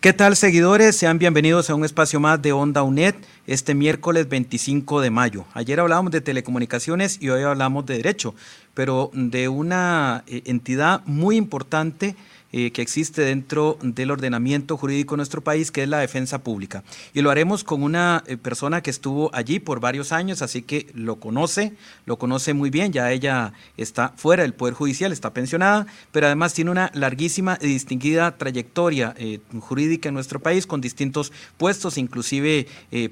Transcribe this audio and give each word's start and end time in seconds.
¿Qué 0.00 0.14
tal 0.14 0.34
seguidores? 0.34 0.96
Sean 0.96 1.18
bienvenidos 1.18 1.68
a 1.68 1.74
un 1.74 1.84
espacio 1.84 2.20
más 2.20 2.40
de 2.40 2.52
Onda 2.52 2.82
UNED 2.82 3.16
este 3.46 3.74
miércoles 3.74 4.30
25 4.30 5.02
de 5.02 5.10
mayo. 5.10 5.44
Ayer 5.52 5.78
hablábamos 5.78 6.10
de 6.10 6.22
telecomunicaciones 6.22 7.18
y 7.20 7.28
hoy 7.28 7.42
hablamos 7.42 7.84
de 7.84 7.98
derecho, 7.98 8.34
pero 8.72 9.10
de 9.12 9.50
una 9.50 10.24
eh, 10.26 10.40
entidad 10.46 11.02
muy 11.04 11.36
importante 11.36 12.16
eh, 12.52 12.72
que 12.72 12.82
existe 12.82 13.22
dentro 13.22 13.78
del 13.80 14.10
ordenamiento 14.10 14.76
jurídico 14.76 15.14
de 15.14 15.18
nuestro 15.18 15.40
país, 15.40 15.70
que 15.70 15.84
es 15.84 15.88
la 15.88 15.98
defensa 15.98 16.42
pública. 16.42 16.82
Y 17.14 17.20
lo 17.20 17.30
haremos 17.30 17.62
con 17.62 17.82
una 17.82 18.24
eh, 18.26 18.36
persona 18.36 18.82
que 18.82 18.90
estuvo 18.90 19.30
allí 19.32 19.60
por 19.60 19.78
varios 19.78 20.10
años, 20.10 20.42
así 20.42 20.62
que 20.62 20.88
lo 20.94 21.16
conoce, 21.16 21.74
lo 22.06 22.18
conoce 22.18 22.52
muy 22.52 22.70
bien, 22.70 22.92
ya 22.92 23.12
ella 23.12 23.52
está 23.76 24.14
fuera 24.16 24.42
del 24.42 24.54
Poder 24.54 24.74
Judicial, 24.74 25.12
está 25.12 25.32
pensionada, 25.32 25.86
pero 26.10 26.26
además 26.26 26.52
tiene 26.52 26.72
una 26.72 26.90
larguísima 26.92 27.56
y 27.60 27.68
distinguida 27.68 28.36
trayectoria 28.36 29.14
eh, 29.16 29.38
jurídica 29.60 30.08
en 30.08 30.14
nuestro 30.14 30.40
país 30.40 30.66
con 30.66 30.80
distintos 30.80 31.32
puestos, 31.56 31.98
inclusive 31.98 32.66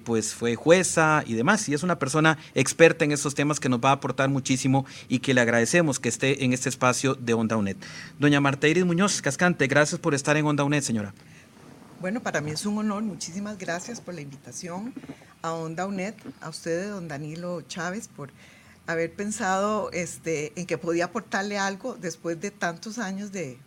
pues 0.05 0.35
fue 0.35 0.57
jueza 0.57 1.23
y 1.27 1.35
demás, 1.35 1.69
y 1.69 1.75
es 1.75 1.83
una 1.83 1.99
persona 1.99 2.39
experta 2.55 3.05
en 3.05 3.13
estos 3.13 3.35
temas 3.35 3.61
que 3.61 3.69
nos 3.69 3.81
va 3.81 3.91
a 3.91 3.93
aportar 3.93 4.29
muchísimo 4.29 4.85
y 5.09 5.21
que 5.21 5.35
le 5.35 5.41
agradecemos 5.41 6.01
que 6.01 6.09
esté 6.09 6.45
en 6.45 6.53
este 6.53 6.69
espacio 6.69 7.15
de 7.15 7.35
Onda 7.35 7.57
UNED. 7.57 7.77
Doña 8.19 8.41
Marta 8.41 8.69
Iris 8.69 8.85
Muñoz, 8.85 9.23
Cascante, 9.29 9.67
gracias 9.67 10.01
por 10.01 10.15
estar 10.15 10.39
en 10.39 10.47
Onda 10.47 10.65
UNED, 10.65 10.81
señora. 10.81 11.13
Bueno, 12.01 12.23
para 12.23 12.41
mí 12.41 12.51
es 12.51 12.65
un 12.65 12.79
honor. 12.79 13.03
Muchísimas 13.03 13.59
gracias 13.59 14.01
por 14.01 14.15
la 14.15 14.23
invitación 14.23 14.95
a 15.43 15.53
Onda 15.53 15.85
UNED, 15.85 16.15
a 16.41 16.49
ustedes, 16.49 16.89
don 16.89 17.09
Danilo 17.09 17.61
Chávez, 17.61 18.09
por 18.09 18.31
haber 18.87 19.13
pensado 19.13 19.91
este, 19.93 20.59
en 20.59 20.65
que 20.65 20.79
podía 20.79 21.05
aportarle 21.05 21.59
algo 21.59 21.95
después 21.95 22.41
de 22.41 22.51
tantos 22.51 22.99
años 22.99 23.31
de, 23.31 23.59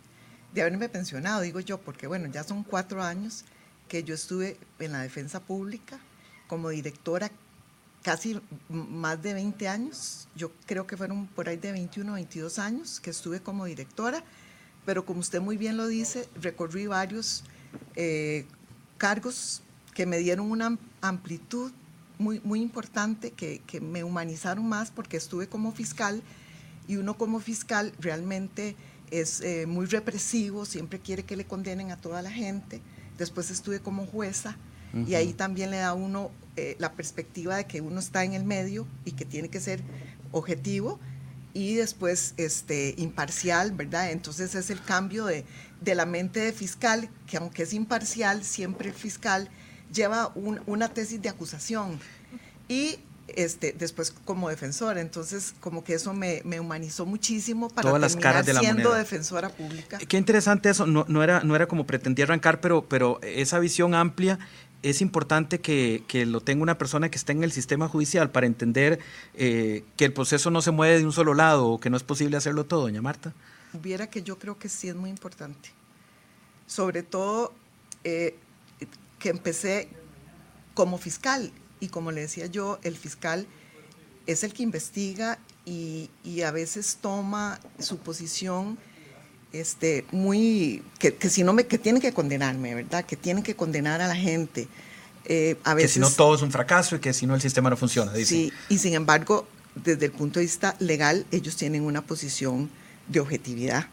de 0.52 0.62
haberme 0.62 0.88
pensionado, 0.88 1.42
digo 1.42 1.60
yo, 1.60 1.78
porque 1.80 2.08
bueno, 2.08 2.26
ya 2.26 2.42
son 2.42 2.64
cuatro 2.64 3.00
años 3.00 3.44
que 3.86 4.02
yo 4.02 4.16
estuve 4.16 4.58
en 4.80 4.90
la 4.90 5.02
defensa 5.02 5.38
pública 5.38 6.00
como 6.48 6.70
directora 6.70 7.30
casi 8.02 8.40
más 8.68 9.22
de 9.22 9.34
20 9.34 9.68
años, 9.68 10.26
yo 10.34 10.50
creo 10.66 10.88
que 10.88 10.96
fueron 10.96 11.28
por 11.28 11.48
ahí 11.48 11.56
de 11.56 11.70
21 11.70 12.14
22 12.14 12.58
años 12.58 12.98
que 12.98 13.10
estuve 13.10 13.40
como 13.40 13.66
directora 13.66 14.24
pero 14.84 15.04
como 15.04 15.20
usted 15.20 15.40
muy 15.40 15.56
bien 15.56 15.76
lo 15.76 15.86
dice, 15.86 16.28
recorrí 16.40 16.86
varios 16.86 17.44
eh, 17.96 18.46
cargos 18.98 19.62
que 19.94 20.06
me 20.06 20.18
dieron 20.18 20.50
una 20.50 20.78
amplitud 21.00 21.72
muy, 22.18 22.40
muy 22.44 22.60
importante, 22.60 23.32
que, 23.32 23.60
que, 23.66 23.80
me 23.80 24.04
humanizaron 24.04 24.68
más 24.68 24.90
porque 24.90 25.16
estuve 25.16 25.48
como 25.48 25.72
fiscal 25.72 26.22
y 26.86 26.96
uno 26.96 27.16
como 27.16 27.40
fiscal 27.40 27.92
realmente 27.98 28.76
es 29.10 29.40
eh, 29.42 29.66
muy 29.66 29.86
represivo, 29.86 30.64
siempre 30.64 30.98
quiere 30.98 31.24
que 31.24 31.36
le 31.36 31.44
condenen 31.44 31.90
a 31.90 31.96
toda 31.96 32.22
la 32.22 32.30
gente. 32.30 32.80
Después 33.18 33.50
estuve 33.50 33.80
como 33.80 34.06
jueza 34.06 34.56
y 35.06 35.14
ahí 35.14 35.32
también 35.32 35.70
le 35.70 35.78
da 35.78 35.88
a 35.88 35.94
uno 35.94 36.30
eh, 36.56 36.76
la 36.78 36.92
perspectiva 36.92 37.56
de 37.56 37.64
que 37.66 37.80
uno 37.80 37.98
está 37.98 38.24
en 38.24 38.34
el 38.34 38.44
medio 38.44 38.86
y 39.06 39.12
que 39.12 39.24
tiene 39.24 39.48
que 39.48 39.58
ser 39.58 39.82
objetivo 40.32 41.00
y 41.54 41.74
después 41.74 42.34
este, 42.36 42.94
imparcial, 42.96 43.72
¿verdad? 43.72 44.10
Entonces 44.10 44.54
es 44.54 44.70
el 44.70 44.82
cambio 44.82 45.26
de, 45.26 45.44
de 45.80 45.94
la 45.94 46.06
mente 46.06 46.40
de 46.40 46.52
fiscal, 46.52 47.10
que 47.26 47.36
aunque 47.36 47.64
es 47.64 47.74
imparcial, 47.74 48.44
siempre 48.44 48.88
el 48.88 48.94
fiscal 48.94 49.50
lleva 49.92 50.32
una 50.34 50.88
tesis 50.88 51.20
de 51.20 51.28
acusación. 51.28 51.98
Y 52.68 52.98
este, 53.28 53.72
después 53.72 54.12
como 54.24 54.48
defensora. 54.48 55.00
Entonces, 55.00 55.54
como 55.60 55.84
que 55.84 55.94
eso 55.94 56.12
me, 56.14 56.42
me 56.44 56.60
humanizó 56.60 57.06
muchísimo 57.06 57.68
para 57.68 57.88
Todas 57.88 58.00
las 58.00 58.16
caras 58.16 58.46
de 58.46 58.54
la 58.54 58.60
siendo 58.60 58.92
defensora 58.92 59.48
pública. 59.48 59.98
Qué 59.98 60.16
interesante 60.16 60.70
eso. 60.70 60.86
No, 60.86 61.04
no, 61.08 61.22
era, 61.22 61.42
no 61.42 61.54
era 61.56 61.66
como 61.66 61.86
pretendía 61.86 62.24
arrancar, 62.24 62.60
pero, 62.60 62.88
pero 62.88 63.20
esa 63.22 63.58
visión 63.58 63.94
amplia 63.94 64.38
es 64.82 65.00
importante 65.00 65.60
que, 65.60 66.02
que, 66.08 66.26
lo 66.26 66.40
tenga 66.40 66.62
una 66.62 66.78
persona 66.78 67.10
que 67.10 67.16
esté 67.16 67.32
en 67.32 67.44
el 67.44 67.52
sistema 67.52 67.88
judicial 67.88 68.30
para 68.30 68.46
entender 68.46 68.98
eh, 69.34 69.84
que 69.96 70.04
el 70.04 70.12
proceso 70.12 70.50
no 70.50 70.60
se 70.60 70.72
mueve 70.72 70.98
de 70.98 71.04
un 71.04 71.12
solo 71.12 71.34
lado 71.34 71.68
o 71.68 71.80
que 71.80 71.90
no 71.90 71.96
es 71.96 72.02
posible 72.02 72.36
hacerlo 72.36 72.66
todo, 72.66 72.82
doña 72.82 73.00
Marta. 73.00 73.32
Viera 73.72 74.10
que 74.10 74.22
yo 74.22 74.38
creo 74.38 74.58
que 74.58 74.68
sí 74.68 74.88
es 74.88 74.96
muy 74.96 75.10
importante. 75.10 75.70
Sobre 76.66 77.02
todo 77.02 77.52
eh, 78.04 78.36
que 79.18 79.28
empecé 79.28 79.88
como 80.74 80.98
fiscal 80.98 81.52
y 81.80 81.88
como 81.88 82.10
le 82.10 82.22
decía 82.22 82.46
yo, 82.46 82.78
el 82.82 82.96
fiscal 82.96 83.46
es 84.26 84.42
el 84.44 84.52
que 84.52 84.62
investiga 84.62 85.38
y, 85.64 86.10
y 86.24 86.42
a 86.42 86.50
veces 86.50 86.98
toma 87.00 87.60
su 87.78 87.98
posición 87.98 88.78
este, 89.52 90.04
muy, 90.10 90.82
que, 90.98 91.14
que, 91.14 91.28
si 91.28 91.42
no 91.42 91.52
me, 91.52 91.66
que 91.66 91.78
tiene 91.78 92.00
que 92.00 92.12
condenarme, 92.12 92.74
¿verdad? 92.74 93.04
Que 93.04 93.16
tiene 93.16 93.42
que 93.42 93.54
condenar 93.54 94.00
a 94.00 94.08
la 94.08 94.16
gente. 94.16 94.68
Eh, 95.24 95.56
a 95.64 95.74
veces, 95.74 95.90
que 95.90 95.94
si 95.94 96.00
no 96.00 96.10
todo 96.10 96.34
es 96.34 96.42
un 96.42 96.50
fracaso 96.50 96.96
y 96.96 96.98
que 96.98 97.12
si 97.12 97.26
no 97.26 97.34
el 97.34 97.40
sistema 97.40 97.70
no 97.70 97.76
funciona. 97.76 98.12
Dice. 98.12 98.28
Sí, 98.28 98.52
y 98.68 98.78
sin 98.78 98.94
embargo, 98.94 99.46
desde 99.74 100.06
el 100.06 100.12
punto 100.12 100.40
de 100.40 100.46
vista 100.46 100.74
legal, 100.78 101.26
ellos 101.30 101.56
tienen 101.56 101.82
una 101.82 102.02
posición 102.02 102.70
de 103.08 103.20
objetividad. 103.20 103.86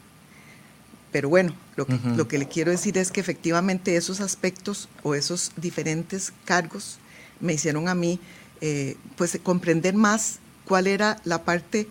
Pero 1.12 1.30
bueno, 1.30 1.56
lo 1.76 1.88
que, 1.88 1.94
uh 1.94 2.00
-huh. 2.00 2.16
lo 2.16 2.28
que 2.28 2.38
le 2.38 2.48
quiero 2.48 2.72
decir 2.72 2.98
es 2.98 3.12
que 3.12 3.20
efectivamente 3.20 3.96
esos 3.96 4.22
aspectos 4.22 4.90
o 5.04 5.16
esos 5.16 5.52
diferentes 5.56 6.32
cargos 6.46 7.00
me 7.40 7.54
hicieron 7.54 7.88
a 7.88 7.96
mí 7.96 8.20
eh, 8.62 8.98
pues 9.16 9.40
comprender 9.42 9.96
más 9.96 10.40
cuál 10.66 10.86
era 10.86 11.20
la 11.24 11.44
parte 11.44 11.88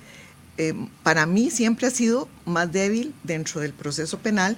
eh, 0.58 0.74
para 1.02 1.24
mí 1.24 1.50
siempre 1.50 1.86
ha 1.86 1.90
sido 1.90 2.28
más 2.44 2.70
débil 2.72 3.14
dentro 3.22 3.60
del 3.60 3.72
proceso 3.72 4.18
penal 4.18 4.56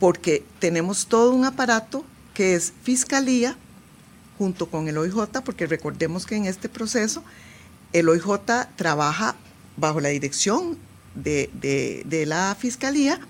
porque 0.00 0.44
tenemos 0.60 1.06
todo 1.06 1.32
un 1.32 1.44
aparato 1.44 2.04
que 2.32 2.54
es 2.54 2.72
fiscalía 2.82 3.56
junto 4.38 4.70
con 4.70 4.88
el 4.88 4.96
OIJ, 4.96 5.42
porque 5.44 5.66
recordemos 5.66 6.24
que 6.24 6.36
en 6.36 6.46
este 6.46 6.68
proceso 6.68 7.22
el 7.92 8.08
OIJ 8.08 8.40
trabaja 8.76 9.34
bajo 9.76 10.00
la 10.00 10.08
dirección 10.08 10.78
de, 11.14 12.24
la 12.26 12.56
fiscalía 12.58 13.20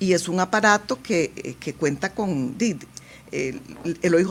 y 0.00 0.12
es 0.12 0.28
un 0.28 0.40
aparato 0.40 1.00
que, 1.00 1.56
que 1.60 1.72
cuenta 1.72 2.12
con, 2.12 2.56
el, 2.58 3.60
el 4.02 4.14
OIJ 4.14 4.30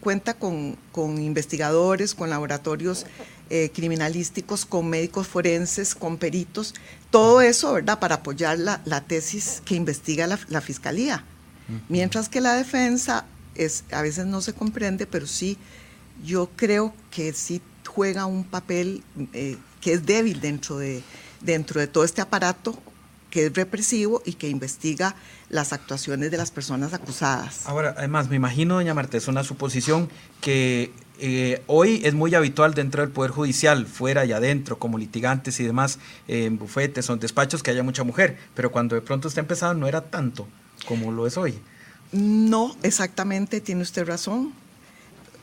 cuenta 0.00 0.34
con, 0.34 0.76
investigadores, 0.96 2.14
con 2.14 2.30
laboratorios 2.30 3.06
eh, 3.50 3.70
criminalísticos, 3.74 4.64
con 4.66 4.88
médicos 4.88 5.26
forenses, 5.26 5.94
con 5.94 6.16
peritos, 6.16 6.74
todo 7.10 7.40
eso, 7.40 7.72
¿verdad?, 7.72 7.98
para 7.98 8.16
apoyar 8.16 8.58
la, 8.58 8.80
la 8.84 9.00
tesis 9.00 9.62
que 9.64 9.74
investiga 9.74 10.26
la, 10.26 10.38
la 10.48 10.60
Fiscalía. 10.60 11.24
Uh 11.68 11.72
-huh. 11.72 11.80
Mientras 11.88 12.28
que 12.28 12.40
la 12.40 12.54
defensa 12.54 13.24
es, 13.54 13.84
a 13.92 14.02
veces 14.02 14.26
no 14.26 14.40
se 14.40 14.52
comprende, 14.52 15.06
pero 15.06 15.26
sí, 15.26 15.56
yo 16.24 16.50
creo 16.56 16.94
que 17.10 17.32
sí 17.32 17.60
juega 17.86 18.26
un 18.26 18.44
papel 18.44 19.02
eh, 19.32 19.56
que 19.80 19.92
es 19.92 20.04
débil 20.04 20.40
dentro 20.40 20.78
de, 20.78 21.02
dentro 21.40 21.80
de 21.80 21.86
todo 21.86 22.04
este 22.04 22.20
aparato 22.20 22.78
que 23.36 23.44
es 23.44 23.52
represivo 23.52 24.22
y 24.24 24.32
que 24.32 24.48
investiga 24.48 25.14
las 25.50 25.74
actuaciones 25.74 26.30
de 26.30 26.38
las 26.38 26.50
personas 26.50 26.94
acusadas. 26.94 27.66
Ahora, 27.66 27.94
además, 27.98 28.30
me 28.30 28.36
imagino, 28.36 28.76
doña 28.76 28.94
Marta, 28.94 29.18
es 29.18 29.28
una 29.28 29.44
suposición 29.44 30.08
que 30.40 30.90
eh, 31.18 31.62
hoy 31.66 32.00
es 32.02 32.14
muy 32.14 32.34
habitual 32.34 32.72
dentro 32.72 33.02
del 33.02 33.10
Poder 33.10 33.32
Judicial, 33.32 33.84
fuera 33.84 34.24
y 34.24 34.32
adentro, 34.32 34.78
como 34.78 34.96
litigantes 34.96 35.60
y 35.60 35.64
demás, 35.64 35.98
eh, 36.28 36.46
en 36.46 36.56
bufetes 36.56 37.10
o 37.10 37.12
en 37.12 37.18
despachos, 37.18 37.62
que 37.62 37.72
haya 37.72 37.82
mucha 37.82 38.04
mujer, 38.04 38.38
pero 38.54 38.72
cuando 38.72 38.94
de 38.94 39.02
pronto 39.02 39.28
está 39.28 39.40
empezando 39.40 39.74
no 39.80 39.86
era 39.86 40.00
tanto 40.00 40.48
como 40.88 41.12
lo 41.12 41.26
es 41.26 41.36
hoy. 41.36 41.58
No, 42.12 42.74
exactamente, 42.82 43.60
tiene 43.60 43.82
usted 43.82 44.06
razón. 44.06 44.54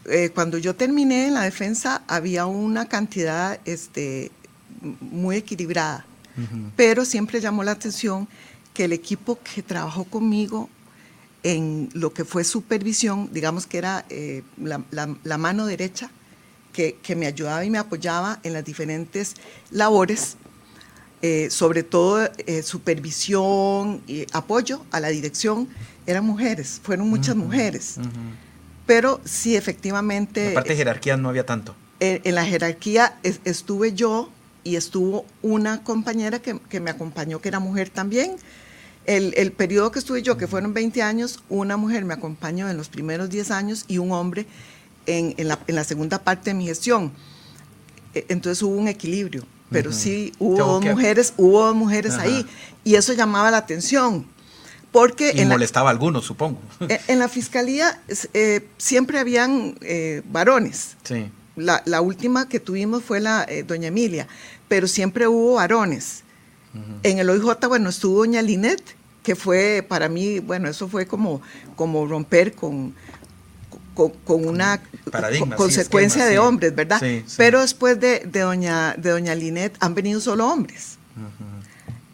Eh, 0.05 0.31
cuando 0.33 0.57
yo 0.57 0.73
terminé 0.73 1.27
en 1.27 1.35
la 1.35 1.43
defensa 1.43 2.01
había 2.07 2.47
una 2.47 2.87
cantidad 2.87 3.59
este, 3.65 4.31
muy 4.81 5.35
equilibrada, 5.35 6.07
uh 6.37 6.41
-huh. 6.41 6.71
pero 6.75 7.05
siempre 7.05 7.39
llamó 7.41 7.63
la 7.63 7.71
atención 7.71 8.27
que 8.73 8.85
el 8.85 8.93
equipo 8.93 9.39
que 9.43 9.61
trabajó 9.61 10.03
conmigo 10.05 10.69
en 11.43 11.89
lo 11.93 12.13
que 12.13 12.25
fue 12.25 12.43
supervisión, 12.43 13.29
digamos 13.31 13.67
que 13.67 13.77
era 13.77 14.05
eh, 14.09 14.43
la, 14.57 14.81
la, 14.91 15.15
la, 15.23 15.37
mano 15.37 15.65
derecha 15.65 16.09
que, 16.71 16.95
que, 17.03 17.15
me 17.15 17.27
ayudaba 17.27 17.63
y 17.65 17.69
me 17.69 17.77
apoyaba 17.77 18.39
en 18.43 18.53
las 18.53 18.63
diferentes 18.63 19.35
labores, 19.69 20.37
eh, 21.21 21.49
sobre 21.49 21.83
todo 21.83 22.29
eh, 22.37 22.63
supervisión 22.63 24.01
y 24.07 24.25
apoyo 24.31 24.85
a 24.91 24.99
la 24.99 25.09
dirección, 25.09 25.67
eran 26.07 26.25
mujeres, 26.25 26.79
fueron 26.81 27.09
muchas 27.09 27.35
mujeres. 27.35 27.97
Pero 28.85 29.21
sí, 29.23 29.55
efectivamente... 29.55 30.49
En 30.49 30.53
parte 30.53 30.71
de 30.71 30.75
jerarquía 30.77 31.15
no 31.15 31.29
había 31.29 31.45
tanto. 31.45 31.75
En, 31.99 32.35
la 32.35 32.45
jerarquía 32.45 33.17
estuve 33.23 33.93
yo 33.93 34.29
y 34.63 34.75
estuvo 34.75 35.25
una 35.41 35.83
compañera 35.83 36.39
que, 36.39 36.59
que, 36.69 36.79
me 36.79 36.89
acompañó, 36.89 37.39
que 37.39 37.49
era 37.49 37.59
mujer 37.59 37.89
también. 37.89 38.35
El, 39.05 39.33
el 39.35 39.51
periodo 39.51 39.91
que 39.91 39.99
estuve 39.99 40.21
yo, 40.21 40.37
que 40.37 40.47
fueron 40.47 40.73
20 40.73 41.01
años, 41.01 41.43
una 41.49 41.75
mujer 41.75 42.05
me 42.05 42.13
acompañó 42.13 42.69
en 42.69 42.77
los 42.77 42.87
primeros 42.87 43.29
10 43.29 43.51
años 43.51 43.85
y 43.87 43.97
un 43.97 44.11
hombre 44.11 44.45
en, 45.05 45.35
en, 45.37 45.47
la, 45.49 45.59
en 45.67 45.75
la 45.75 45.83
segunda 45.83 46.23
parte 46.23 46.51
de 46.51 46.53
mi 46.53 46.65
gestión. 46.65 47.11
E, 48.13 48.25
entonces 48.29 48.61
hubo 48.63 48.75
un 48.75 48.87
equilibrio, 48.87 49.45
pero 49.69 49.91
sí 49.91 50.31
hubo 50.39 50.57
dos 50.57 50.85
mujeres, 50.85 51.33
hubo 51.35 51.65
dos 51.65 51.75
mujeres 51.75 52.13
ahí 52.15 52.45
y 52.83 52.95
eso 52.95 53.13
llamaba 53.13 53.51
la 53.51 53.57
atención. 53.57 54.27
Porque 54.91 55.33
y 55.35 55.43
molestaba 55.45 55.89
a 55.89 55.91
algunos, 55.91 56.23
supongo. 56.23 56.59
E, 56.87 57.01
en, 57.07 57.17
la 57.17 57.27
fiscalía 57.27 57.99
eh, 58.33 58.67
siempre 58.77 59.17
habían 59.17 59.75
eh, 59.81 60.21
varones. 60.29 60.95
Sí. 61.03 61.31
La, 61.55 61.83
la, 61.85 62.01
última 62.01 62.49
que 62.49 62.59
tuvimos 62.59 63.03
fue 63.03 63.19
la 63.19 63.45
eh, 63.47 63.63
doña 63.63 63.89
Emilia, 63.89 64.27
pero 64.67 64.87
siempre 64.87 65.27
hubo 65.27 65.55
varones. 65.55 66.23
En 67.03 67.19
el 67.19 67.29
OIJ, 67.29 67.67
bueno, 67.67 67.89
estuvo 67.89 68.17
doña 68.17 68.41
Linet, 68.41 68.81
que 69.21 69.35
fue 69.35 69.85
para 69.87 70.09
mí, 70.09 70.39
bueno, 70.39 70.67
eso 70.67 70.87
fue 70.87 71.05
como, 71.05 71.39
como 71.75 72.07
romper 72.07 72.53
con, 72.53 72.95
con, 73.93 74.11
una 74.47 74.81
consecuencia 75.55 76.25
de 76.25 76.39
hombres, 76.39 76.73
¿verdad? 76.75 77.01
Pero 77.37 77.61
después 77.61 77.99
de, 77.99 78.21
doña, 78.25 78.95
de 78.97 79.11
doña 79.11 79.35
Linet 79.35 79.75
han 79.79 79.93
venido 79.93 80.19
solo 80.19 80.47
hombres. 80.47 80.97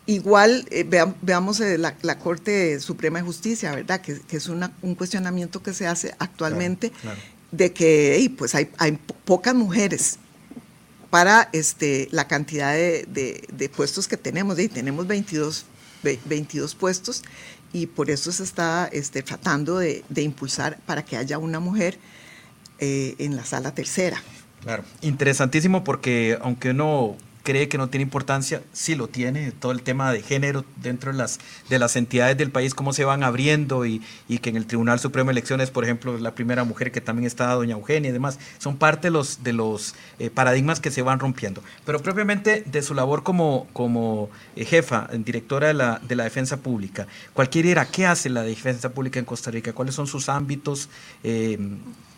Igual 0.06 0.68
eh, 0.72 0.86
veamos 1.22 1.60
eh, 1.60 1.78
la, 1.78 2.20
Corte 2.20 2.80
Suprema 2.80 3.20
de 3.20 3.26
Justicia, 3.26 3.74
¿verdad? 3.76 4.02
Que, 4.02 4.20
es 4.30 4.48
un 4.48 4.96
cuestionamiento 4.96 5.62
que 5.62 5.74
se 5.74 5.88
hace 5.88 6.16
actualmente 6.20 6.92
de 7.52 7.74
que 7.74 8.32
pues 8.38 8.56
hay, 8.56 8.70
pocas 9.26 9.56
mujeres 9.56 10.20
para 11.10 11.50
este, 11.54 12.08
la 12.12 12.28
cantidad 12.28 12.74
de, 12.74 13.72
puestos 13.76 14.08
que 14.08 14.18
tenemos. 14.18 14.60
Y 14.60 14.68
tenemos 14.68 15.08
22, 15.08 15.66
22 16.26 16.76
puestos 16.76 17.24
y 17.74 17.88
por 17.88 18.10
eso 18.10 18.32
se 18.32 18.44
está 18.44 18.90
este, 18.92 19.24
tratando 19.24 19.78
de, 19.78 20.04
impulsar 20.16 20.80
para 20.86 21.04
que 21.04 21.18
haya 21.18 21.38
una 21.38 21.60
mujer 21.60 21.98
eh, 22.80 23.16
en 23.20 23.36
la 23.36 23.46
sala 23.46 23.74
tercera. 23.74 24.22
Claro, 24.62 24.84
interesantísimo 25.02 25.84
porque 25.84 26.38
aunque 26.42 26.72
uno 26.72 27.16
cree 27.44 27.68
que 27.68 27.78
no 27.78 27.90
tiene 27.90 28.04
importancia, 28.04 28.62
sí 28.74 28.96
lo 28.96 29.08
tiene, 29.08 29.52
todo 29.52 29.72
el 29.72 29.82
tema 29.82 30.12
de 30.12 30.22
género 30.22 30.66
dentro 30.78 31.12
de 31.12 31.18
las, 31.18 31.40
de 31.70 31.80
las 31.80 31.96
entidades 31.96 32.38
del 32.38 32.52
país, 32.52 32.74
cómo 32.74 32.94
se 32.94 33.06
van 33.06 33.24
abriendo 33.24 33.86
y, 33.86 34.02
que 34.42 34.50
en 34.50 34.56
el 34.56 34.66
Tribunal 34.66 35.00
Supremo 35.00 35.30
de 35.30 35.34
Elecciones, 35.34 35.72
por 35.72 35.84
ejemplo, 35.84 36.18
la 36.18 36.36
primera 36.36 36.64
mujer 36.64 36.92
que 36.92 37.02
también 37.02 37.26
está, 37.26 37.54
doña 37.54 37.76
Eugenia 37.76 38.10
y 38.10 38.14
demás, 38.14 38.40
son 38.58 38.78
parte 38.78 39.08
de 39.08 39.12
los, 39.12 39.44
de 39.44 39.54
los 39.54 39.96
eh, 40.20 40.30
paradigmas 40.30 40.80
que 40.80 40.92
se 40.92 41.02
van 41.02 41.20
rompiendo. 41.20 41.64
Pero 41.86 42.02
propiamente 42.02 42.64
de 42.66 42.82
su 42.82 42.94
labor 42.94 43.24
como, 43.24 43.68
como 43.74 44.30
eh, 44.56 44.66
jefa, 44.66 45.10
directora 45.12 45.68
de 45.68 45.74
la, 45.74 46.02
de 46.08 46.16
la 46.16 46.24
Defensa 46.24 46.58
Pública, 46.58 47.08
cualquiera 47.34 47.70
era, 47.70 47.86
¿qué 47.86 48.06
hace 48.06 48.30
la 48.30 48.44
Defensa 48.44 48.90
Pública 48.90 49.20
en 49.20 49.26
Costa 49.26 49.52
Rica? 49.52 49.74
¿Cuáles 49.74 49.96
son 49.96 50.08
sus 50.08 50.30
ámbitos? 50.30 50.90
Eh, 51.24 51.58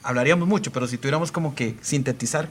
hablaríamos 0.04 0.48
mucho, 0.48 0.72
pero 0.72 0.88
si 0.88 0.98
tuviéramos 0.98 1.32
como 1.32 1.56
que 1.56 1.76
sintetizar 1.82 2.50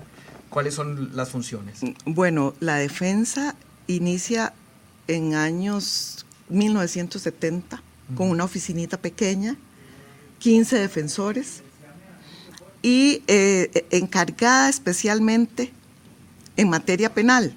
¿Cuáles 0.51 0.75
son 0.75 1.17
las 1.17 1.31
funciones? 1.31 1.79
Bueno, 2.05 2.55
la 2.59 2.75
defensa 2.75 3.55
inicia 3.87 4.53
en 5.07 5.35
años 5.35 6.27
1970 6.49 7.81
con 8.17 8.31
una 8.31 8.45
oficinita 8.45 8.97
pequeña, 8.97 9.57
15 10.41 10.77
defensores 10.79 11.63
y 12.83 13.23
eh, 13.29 13.87
encargada 13.91 14.69
especialmente 14.69 15.73
en 16.57 16.69
materia 16.69 17.15
penal, 17.15 17.55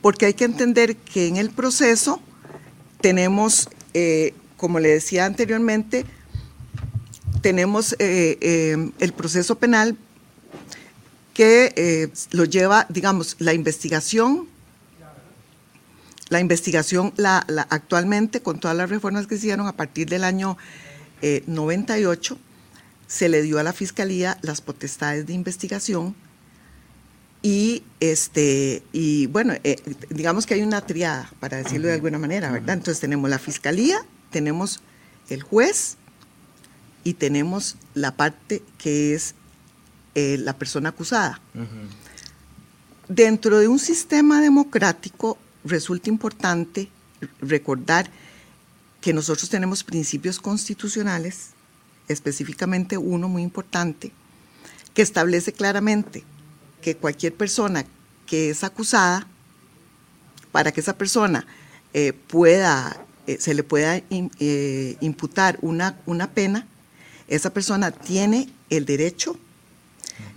porque 0.00 0.24
hay 0.24 0.34
que 0.34 0.44
entender 0.44 0.96
que 0.96 1.28
en 1.28 1.36
el 1.36 1.50
proceso 1.50 2.22
tenemos, 3.02 3.68
eh, 3.92 4.32
como 4.56 4.80
le 4.80 4.88
decía 4.88 5.26
anteriormente, 5.26 6.06
tenemos 7.42 7.94
eh, 7.98 8.90
el 8.98 9.12
proceso 9.12 9.58
penal 9.58 9.98
que 11.40 11.72
eh, 11.74 12.12
lo 12.32 12.44
lleva, 12.44 12.84
digamos, 12.90 13.36
la 13.38 13.54
investigación, 13.54 14.46
la 16.28 16.38
investigación 16.38 17.14
la, 17.16 17.38
actualmente 17.70 18.42
con 18.42 18.60
todas 18.60 18.76
las 18.76 18.90
reformas 18.90 19.26
que 19.26 19.36
se 19.36 19.46
hicieron 19.46 19.66
a 19.66 19.72
partir 19.74 20.06
del 20.06 20.24
año 20.24 20.58
98, 21.22 22.34
eh, 22.34 22.38
se 23.06 23.30
le 23.30 23.40
dio 23.40 23.58
a 23.58 23.62
la 23.62 23.72
Fiscalía 23.72 24.36
las 24.42 24.60
potestades 24.60 25.26
de 25.26 25.32
investigación 25.32 26.14
y, 27.40 27.84
este, 28.00 28.82
y 28.92 29.24
bueno, 29.28 29.54
eh, 29.64 29.76
digamos 30.10 30.44
que 30.44 30.52
hay 30.52 30.60
una 30.60 30.82
triada, 30.82 31.32
para 31.40 31.56
decirlo 31.56 31.88
de 31.88 31.94
alguna 31.94 32.18
manera, 32.18 32.50
¿verdad? 32.50 32.76
Entonces 32.76 33.00
tenemos 33.00 33.30
la 33.30 33.38
Fiscalía, 33.38 34.04
tenemos 34.30 34.82
el 35.30 35.42
juez 35.42 35.96
y 37.02 37.14
tenemos 37.14 37.76
la 37.94 38.14
parte 38.14 38.62
que 38.76 39.14
es 39.14 39.36
eh, 40.14 40.38
la 40.38 40.56
persona 40.56 40.90
acusada. 40.90 41.40
Dentro 43.08 43.58
de 43.58 43.68
un 43.68 43.78
sistema 43.78 44.40
democrático 44.40 45.38
resulta 45.64 46.08
importante 46.08 46.88
recordar 47.40 48.10
que 49.00 49.12
nosotros 49.12 49.48
tenemos 49.48 49.84
principios 49.84 50.38
constitucionales, 50.38 51.50
específicamente 52.08 52.98
uno 52.98 53.28
muy 53.28 53.42
importante, 53.42 54.12
que 54.94 55.02
establece 55.02 55.52
claramente 55.52 56.24
que 56.82 56.96
cualquier 56.96 57.34
persona 57.34 57.84
que 58.26 58.50
es 58.50 58.64
acusada, 58.64 59.26
para 60.52 60.72
que 60.72 60.80
esa 60.80 60.96
persona 60.96 61.46
eh, 61.94 62.12
pueda, 62.12 63.04
eh, 63.26 63.38
se 63.40 63.54
le 63.54 63.62
pueda 63.62 64.02
imputar 65.00 65.58
una, 65.62 66.00
una 66.06 66.30
pena, 66.32 66.66
esa 67.28 67.52
persona 67.52 67.92
tiene 67.92 68.48
el 68.70 68.84
derecho 68.84 69.38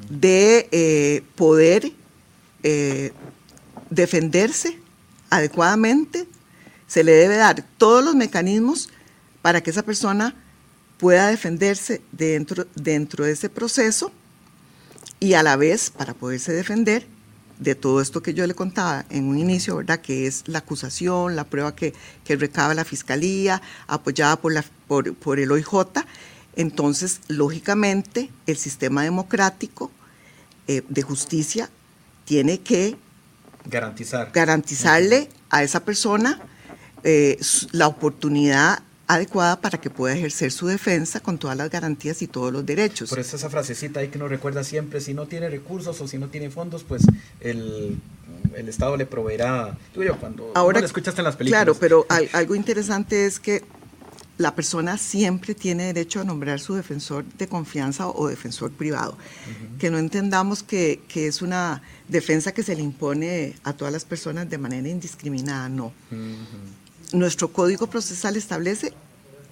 de 0.10 0.68
eh, 0.72 1.24
poder 1.36 1.92
eh, 2.64 3.12
defenderse 3.90 4.80
adecuadamente, 5.30 6.28
se 6.88 7.04
le 7.04 7.14
debe 7.14 7.38
dar 7.38 7.66
todos 7.78 8.04
los 8.04 8.16
mecanismos 8.16 8.90
para 9.42 9.62
que 9.62 9.72
esa 9.72 9.84
persona 9.84 10.36
pueda 10.98 11.28
defenderse 11.28 12.02
dentro, 12.12 12.66
dentro 12.76 13.26
de 13.26 13.32
ese 13.32 13.50
proceso 13.50 14.12
y 15.20 15.34
a 15.34 15.44
la 15.44 15.56
vez 15.56 15.90
para 15.90 16.14
poderse 16.14 16.54
defender 16.54 17.08
de 17.60 17.76
todo 17.76 18.02
esto 18.02 18.22
que 18.22 18.34
yo 18.34 18.46
le 18.46 18.54
contaba 18.54 19.06
en 19.10 19.26
un 19.26 19.38
inicio, 19.38 19.78
¿verdad? 19.78 20.02
Que 20.02 20.28
es 20.28 20.44
la 20.48 20.60
acusación, 20.60 21.36
la 21.36 21.46
prueba 21.46 21.76
que, 21.76 21.94
que 22.24 22.36
recaba 22.36 22.74
la 22.74 22.86
fiscalía, 22.86 23.62
apoyada 23.88 24.36
por, 24.38 24.54
la, 24.54 24.64
por, 24.88 25.14
por 25.16 25.40
el 25.40 25.52
OIJ. 25.52 26.04
Entonces, 26.56 27.22
lógicamente, 27.28 28.30
el 28.46 28.58
sistema 28.58 29.04
democrático 29.04 29.92
eh, 30.68 30.84
de 30.88 31.02
justicia 31.02 31.70
tiene 32.26 32.60
que 32.60 32.96
garantizar 33.66 34.32
garantizarle 34.34 35.30
a 35.50 35.64
esa 35.64 35.84
persona 35.84 36.42
eh, 37.04 37.38
la 37.72 37.88
oportunidad 37.88 38.84
adecuada 39.08 39.60
para 39.60 39.80
que 39.80 39.90
pueda 39.90 40.16
ejercer 40.16 40.52
su 40.52 40.68
defensa 40.68 41.20
con 41.20 41.38
todas 41.38 41.58
las 41.58 41.70
garantías 41.70 42.22
y 42.22 42.28
todos 42.28 42.54
los 42.54 42.66
derechos. 42.66 43.10
Por 43.10 43.20
eso 43.20 43.36
esa 43.36 43.50
frasecita 43.50 44.00
ahí 44.00 44.08
que 44.08 44.18
nos 44.18 44.30
recuerda 44.30 44.64
siempre, 44.64 45.02
si 45.02 45.14
no 45.14 45.28
tiene 45.28 45.50
recursos 45.50 46.00
o 46.00 46.08
si 46.08 46.18
no 46.18 46.30
tiene 46.30 46.50
fondos, 46.50 46.84
pues 46.84 47.04
el, 47.42 48.00
el 48.56 48.70
Estado 48.70 48.96
le 48.96 49.06
proveerá, 49.06 49.78
tú 49.94 50.04
yo, 50.04 50.18
cuando 50.18 50.52
Ahora, 50.56 50.80
lo 50.80 50.86
escuchaste 50.86 51.22
en 51.22 51.26
las 51.26 51.36
películas. 51.36 51.64
Claro, 51.64 51.78
pero 51.80 52.06
algo 52.32 52.56
interesante 52.56 53.26
es 53.26 53.40
que 53.40 53.64
la 54.38 54.56
persona 54.56 54.98
siempre 54.98 55.54
tiene 55.54 55.86
derecho 55.86 56.22
a 56.22 56.24
nombrar 56.24 56.60
su 56.60 56.74
defensor 56.74 57.24
de 57.38 57.48
confianza 57.48 58.08
o, 58.08 58.28
defensor 58.28 58.72
privado. 58.72 59.18
Que 59.80 59.92
no 59.92 59.98
entendamos 59.98 60.64
que, 60.64 61.02
es 61.14 61.42
una 61.42 61.82
defensa 62.08 62.52
que 62.52 62.64
se 62.64 62.76
le 62.76 62.82
impone 62.82 63.56
a 63.64 63.74
todas 63.74 63.94
las 63.94 64.06
personas 64.06 64.50
de 64.50 64.58
manera 64.58 64.90
indiscriminada, 64.90 65.70
no. 65.70 65.94
Nuestro 67.12 67.50
código 67.50 67.88
procesal 67.88 68.36
establece 68.36 68.94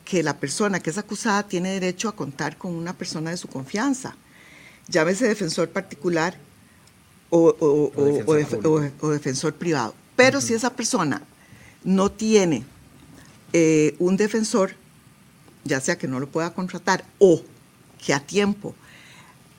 que 0.03 0.23
la 0.23 0.37
persona 0.37 0.79
que 0.79 0.89
es 0.89 0.97
acusada 0.97 1.43
tiene 1.43 1.73
derecho 1.73 2.09
a 2.09 2.15
contar 2.15 2.57
con 2.57 2.73
una 2.73 2.93
persona 2.93 3.29
de 3.29 3.37
su 3.37 3.47
confianza, 3.47 4.15
llámese 4.87 5.27
defensor 5.27 5.69
particular 5.69 6.37
o, 7.29 9.09
defensor, 9.11 9.53
privado. 9.53 9.93
Pero 10.15 10.41
si 10.41 10.53
esa 10.53 10.73
persona 10.73 11.21
no 11.83 12.11
tiene 12.11 12.65
eh, 13.53 13.95
un 13.99 14.17
defensor, 14.17 14.75
ya 15.63 15.79
sea 15.79 15.97
que 15.97 16.07
no 16.07 16.19
lo 16.19 16.27
pueda 16.27 16.53
contratar 16.53 17.05
o 17.19 17.41
que 18.03 18.13
a 18.13 18.19
tiempo 18.19 18.75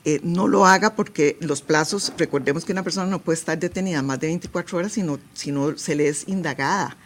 eh, 0.05 0.19
no 0.23 0.47
lo 0.47 0.65
haga 0.65 0.95
porque 0.95 1.37
los 1.39 1.61
plazos, 1.61 2.11
recordemos 2.17 2.65
que 2.65 2.73
una 2.73 2.83
persona 2.83 3.05
no 3.05 3.19
puede 3.19 3.37
estar 3.39 3.57
detenida 3.57 4.01
más 4.01 4.19
de 4.19 4.27
24 4.27 4.77
horas 4.77 4.91
si 4.91 5.01
no, 5.01 5.17
si 5.33 5.51
no 5.51 5.77
se 5.77 5.95
le 5.95 6.09
es 6.09 6.27
indagada. 6.27 6.97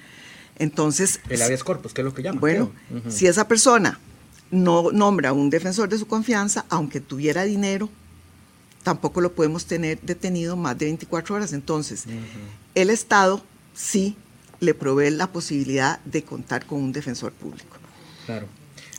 Entonces... 0.58 1.20
El 1.30 1.42
habeas 1.44 1.64
corpus, 1.64 1.94
que 1.94 2.02
es 2.02 2.06
lo 2.06 2.14
que 2.14 2.24
llaman. 2.24 2.40
Bueno, 2.40 2.72
si 3.08 3.28
esa 3.28 3.48
persona 3.48 4.00
no 4.50 4.92
nombra 4.92 5.34
un 5.34 5.52
defensor 5.52 5.90
de 5.90 6.00
su 6.00 6.08
confianza, 6.08 6.66
aunque 6.70 7.00
tuviera 7.00 7.44
dinero, 7.44 7.90
tampoco 8.82 9.22
lo 9.22 9.34
podemos 9.34 9.66
tener 9.66 10.00
detenido 10.02 10.56
más 10.56 10.76
de 10.78 10.86
24 10.86 11.36
horas. 11.36 11.54
Entonces, 11.54 12.06
el 12.74 12.90
Estado 12.90 13.44
sí 13.76 14.16
le 14.60 14.74
provee 14.74 15.12
la 15.12 15.28
posibilidad 15.28 16.00
de 16.06 16.24
contar 16.24 16.66
con 16.66 16.82
un 16.82 16.92
defensor 16.92 17.32
público. 17.34 17.78
Claro. 18.26 18.48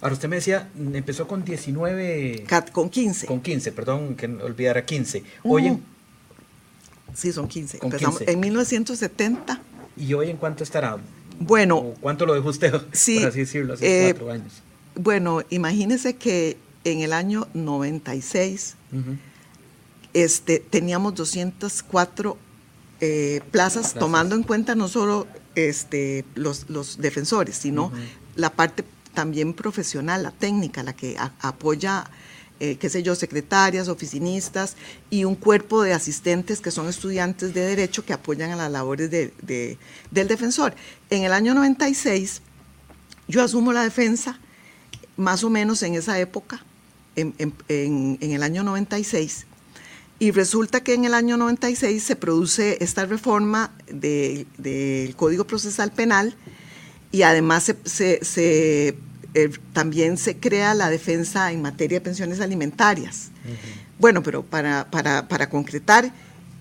Ahora, 0.00 0.14
usted 0.14 0.28
me 0.28 0.36
decía, 0.36 0.68
empezó 0.76 1.26
con 1.26 1.44
19... 1.44 2.44
con 2.72 2.88
15. 2.88 3.26
Con 3.26 3.40
15, 3.40 3.72
perdón, 3.72 4.14
que 4.14 4.26
olvidara 4.26 4.84
15. 4.84 5.24
Hoy 5.42 5.66
en... 5.66 5.82
Sí, 7.14 7.32
son 7.32 7.48
15. 7.48 7.80
Empezamos 7.82 8.20
en 8.20 8.38
1970. 8.38 9.60
¿Y 9.96 10.14
hoy 10.14 10.30
en 10.30 10.36
cuánto 10.36 10.62
estará? 10.62 10.98
Bueno. 11.40 11.94
¿Cuánto 12.00 12.26
lo 12.26 12.34
dejó 12.34 12.48
usted, 12.48 12.72
sí, 12.92 13.18
por 13.18 13.28
así 13.28 13.40
decirlo, 13.40 13.74
hace 13.74 14.08
eh, 14.08 14.14
cuatro 14.14 14.30
años? 14.30 14.62
Bueno, 14.94 15.42
imagínese 15.50 16.14
que 16.14 16.56
en 16.84 17.00
el 17.00 17.12
año 17.12 17.48
96 17.54 18.76
este, 20.14 20.58
teníamos 20.58 21.14
204 21.14 22.38
eh, 23.00 23.40
plazas, 23.50 23.94
tomando 23.94 24.34
en 24.34 24.42
cuenta 24.42 24.74
no 24.74 24.88
solo 24.88 25.26
este, 25.54 26.24
los, 26.34 26.68
los 26.68 26.98
defensores, 26.98 27.56
sino 27.56 27.92
la 28.36 28.50
parte 28.50 28.84
también 29.14 29.52
profesional, 29.54 30.22
la 30.22 30.30
técnica, 30.30 30.82
la 30.82 30.92
que 30.92 31.16
apoya, 31.40 32.08
eh, 32.60 32.76
qué 32.76 32.88
sé 32.88 33.02
yo, 33.02 33.14
secretarias, 33.14 33.88
oficinistas 33.88 34.76
y 35.10 35.24
un 35.24 35.34
cuerpo 35.34 35.82
de 35.82 35.92
asistentes 35.92 36.60
que 36.60 36.70
son 36.70 36.88
estudiantes 36.88 37.52
de 37.54 37.62
derecho 37.62 38.04
que 38.04 38.12
apoyan 38.12 38.52
a 38.52 38.56
las 38.56 38.70
labores 38.70 39.10
de, 39.10 39.78
del 40.10 40.28
defensor. 40.28 40.74
En 41.10 41.24
el 41.24 41.32
año 41.32 41.54
96 41.54 42.42
yo 43.26 43.42
asumo 43.42 43.72
la 43.72 43.82
defensa 43.82 44.38
más 45.16 45.42
o 45.42 45.50
menos 45.50 45.82
en 45.82 45.94
esa 45.96 46.18
época, 46.20 46.64
en, 47.16 47.34
en, 47.38 48.18
en 48.20 48.30
el 48.30 48.42
año 48.44 48.62
96, 48.62 49.47
y 50.18 50.32
resulta 50.32 50.82
que 50.82 50.94
en 50.94 51.04
el 51.04 51.14
año 51.14 51.36
96 51.36 52.02
se 52.02 52.16
produce 52.16 52.78
esta 52.80 53.06
reforma 53.06 53.72
del 53.86 55.14
Código 55.16 55.46
Procesal 55.46 55.92
Penal 55.92 56.34
y 57.12 57.22
además 57.22 57.72
se, 57.84 58.20
eh, 59.34 59.50
también 59.72 60.18
se 60.18 60.36
crea 60.36 60.74
la 60.74 60.90
defensa 60.90 61.52
en 61.52 61.62
materia 61.62 61.98
de 61.98 62.04
pensiones 62.04 62.40
alimentarias. 62.40 63.30
Bueno, 63.98 64.22
pero 64.22 64.42
para, 64.42 64.90
para, 64.90 65.50
concretar, 65.50 66.12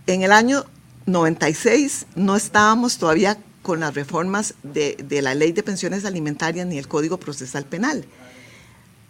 en 0.05 0.21
el 0.21 0.31
año 0.31 0.65
96 1.07 2.05
no 2.15 2.35
estábamos 2.35 2.97
todavía 2.97 3.37
con 3.63 3.79
las 3.79 3.95
reformas 3.95 4.53
de, 4.63 4.97
la 5.21 5.33
ley 5.33 5.51
de 5.51 5.63
pensiones 5.63 6.05
alimentarias 6.05 6.67
ni 6.67 6.77
el 6.77 6.87
Código 6.87 7.19
Procesal 7.19 7.65
Penal. 7.65 8.05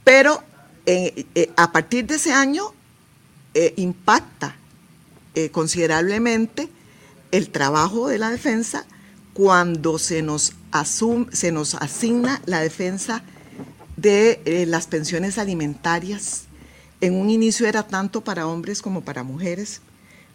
Pero 0.05 0.41
eh, 0.85 1.25
eh, 1.35 1.51
a 1.57 1.71
partir 1.73 2.07
de 2.07 2.15
ese 2.15 2.31
año 2.31 2.73
eh, 3.59 3.73
impacta 3.77 4.55
eh, 5.33 5.49
considerablemente 5.49 6.69
el 7.31 7.49
trabajo 7.49 8.07
de 8.07 8.19
la 8.19 8.29
defensa 8.29 8.85
cuando 9.33 9.97
se 9.97 10.21
nos, 10.21 10.53
se 11.31 11.51
nos 11.51 11.73
asigna 11.73 12.39
la 12.45 12.59
defensa 12.59 13.23
de 13.95 14.41
eh, 14.45 14.67
las 14.67 14.85
pensiones 14.85 15.39
alimentarias. 15.39 16.43
En 17.01 17.15
un 17.15 17.31
inicio 17.31 17.65
era 17.65 17.81
tanto 17.81 18.23
para 18.23 18.45
hombres 18.45 18.83
como 18.83 19.01
para 19.01 19.23
mujeres, 19.23 19.81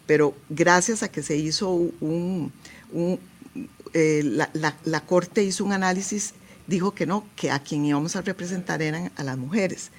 pero 0.05 0.35
gracias 0.51 1.05
a 1.05 1.09
que 1.09 1.23
se 1.23 1.37
hizo 1.37 1.71
un, 1.71 2.53
la, 3.95 5.01
Corte 5.07 5.45
hizo 5.45 5.65
un 5.65 5.71
análisis, 5.71 6.35
dijo 6.67 6.93
que 6.93 7.07
no, 7.07 7.25
que 7.37 7.53
a 7.53 7.61
quien 7.61 7.85
íbamos 7.85 8.17
a 8.17 8.23
representar 8.23 8.83
eran 8.83 9.13
a 9.15 9.23
las 9.23 9.39
mujeres. 9.39 9.93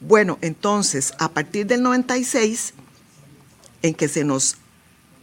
Bueno, 0.00 0.38
entonces, 0.40 1.12
a 1.18 1.30
partir 1.30 1.66
del 1.66 1.82
96, 1.82 2.72
en 3.82 3.94
que 3.94 4.08
se 4.08 4.24
nos 4.24 4.56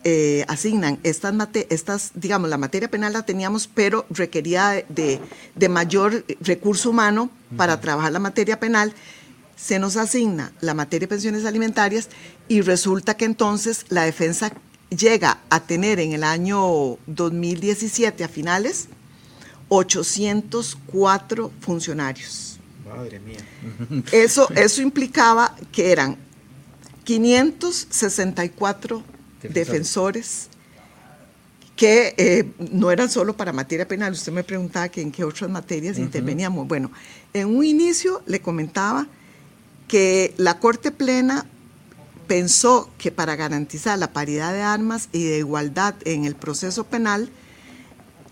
eh, 0.03 0.45
asignan 0.47 0.99
estas, 1.03 1.33
estas, 1.69 2.11
digamos, 2.13 2.49
la 2.49 2.57
materia 2.57 2.89
penal 2.89 3.13
la 3.13 3.23
teníamos, 3.23 3.67
pero 3.67 4.05
requería 4.09 4.85
de, 4.87 5.19
mayor 5.67 6.23
recurso 6.39 6.91
humano 6.91 7.31
para 7.57 7.81
trabajar 7.81 8.11
la 8.11 8.19
materia 8.19 8.59
penal, 8.59 8.93
se 9.55 9.79
nos 9.79 9.97
asigna 9.97 10.53
la 10.61 10.75
materia 10.75 11.07
de 11.07 11.09
pensiones 11.09 11.43
alimentarias 11.43 12.09
y 12.47 12.61
resulta 12.61 13.17
que 13.17 13.25
entonces 13.25 13.85
la 13.89 14.03
defensa 14.03 14.53
llega 14.95 15.39
a 15.49 15.61
tener 15.61 15.99
en 15.99 16.13
el 16.13 16.23
año 16.23 16.97
2017 17.07 18.23
a 18.23 18.27
finales 18.29 18.89
804 19.69 21.51
funcionarios. 21.59 22.56
Madre 22.95 23.19
mía. 23.19 23.39
Eso, 24.11 24.49
eso 24.55 24.81
implicaba 24.81 25.55
que 25.71 25.91
eran 25.91 26.17
564 27.03 29.03
defensores, 29.43 30.49
que 31.75 32.15
eh, 32.17 32.51
no 32.71 32.89
eran 32.91 33.09
solo 33.09 33.37
para 33.37 33.53
materia 33.53 33.87
penal. 33.87 34.13
Usted 34.13 34.31
me 34.31 34.43
preguntaba 34.43 34.89
que 34.89 35.01
en 35.01 35.11
qué 35.11 35.23
otras 35.23 35.49
materias 35.49 35.99
interveníamos. 35.99 36.67
Bueno, 36.67 36.91
en 37.33 37.55
un 37.55 37.63
inicio 37.63 38.23
le 38.25 38.41
comentaba 38.41 39.07
que 39.87 40.33
la 40.37 40.59
Corte 40.59 40.91
Plena 40.91 41.45
pensó 42.27 42.89
que 42.97 43.11
para 43.11 43.35
garantizar 43.35 43.97
la 43.97 44.11
paridad 44.11 44.53
de 44.53 44.61
armas 44.61 45.07
y 45.13 45.23
de 45.23 45.37
igualdad 45.37 45.95
en 46.03 46.25
el 46.25 46.35
proceso 46.35 46.83
penal, 46.83 47.29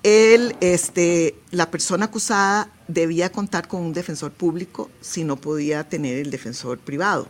él, 0.04 0.56
este, 0.60 1.36
la 1.52 1.72
persona 1.72 2.06
acusada 2.06 2.70
debía 2.88 3.32
contar 3.32 3.68
con 3.68 3.82
un 3.82 3.94
defensor 3.94 4.32
público 4.32 4.90
si 5.02 5.24
no 5.24 5.38
podía 5.38 5.88
tener 5.88 6.18
el 6.18 6.32
defensor 6.32 6.78
privado. 6.80 7.28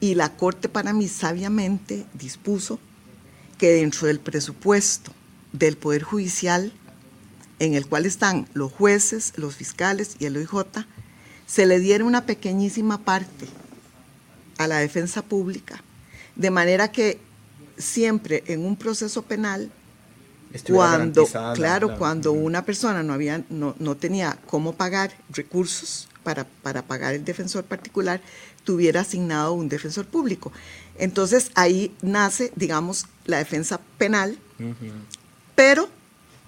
Y 0.00 0.14
la 0.14 0.36
Corte 0.36 0.68
para 0.68 0.92
mí 0.92 1.08
sabiamente 1.08 2.06
dispuso 2.14 2.78
que 3.58 3.72
dentro 3.72 4.06
del 4.06 4.18
presupuesto 4.18 5.12
del 5.52 5.76
Poder 5.76 6.02
Judicial, 6.02 6.72
en 7.58 7.74
el 7.74 7.86
cual 7.86 8.06
están 8.06 8.48
los 8.54 8.72
jueces, 8.72 9.34
los 9.36 9.54
fiscales 9.54 10.16
y 10.18 10.24
el 10.24 10.36
OIJ, 10.36 10.86
se 11.46 11.66
le 11.66 11.78
diera 11.78 12.04
una 12.04 12.26
pequeñísima 12.26 12.98
parte 13.04 13.46
a 14.58 14.66
la 14.66 14.78
defensa 14.78 15.22
pública, 15.22 15.82
de 16.34 16.50
manera 16.50 16.90
que 16.90 17.20
siempre 17.76 18.42
en 18.46 18.64
un 18.64 18.76
proceso 18.76 19.22
penal 19.22 19.70
cuando, 20.66 21.26
claro, 21.54 21.96
cuando 21.98 22.32
una 22.32 22.64
persona 22.64 23.02
no, 23.02 23.12
había, 23.12 23.44
no, 23.48 23.74
no, 23.78 23.96
tenía 23.96 24.38
cómo 24.46 24.74
pagar 24.74 25.12
recursos 25.30 26.08
para, 26.22 26.44
para, 26.44 26.82
pagar 26.82 27.14
el 27.14 27.24
defensor 27.24 27.64
particular, 27.64 28.20
tuviera 28.64 29.00
asignado 29.00 29.54
un 29.54 29.68
defensor 29.68 30.06
público. 30.06 30.52
Entonces 30.98 31.50
ahí 31.54 31.94
nace, 32.02 32.52
digamos, 32.54 33.06
la 33.24 33.38
defensa 33.38 33.80
penal, 33.98 34.38
pero 35.54 35.88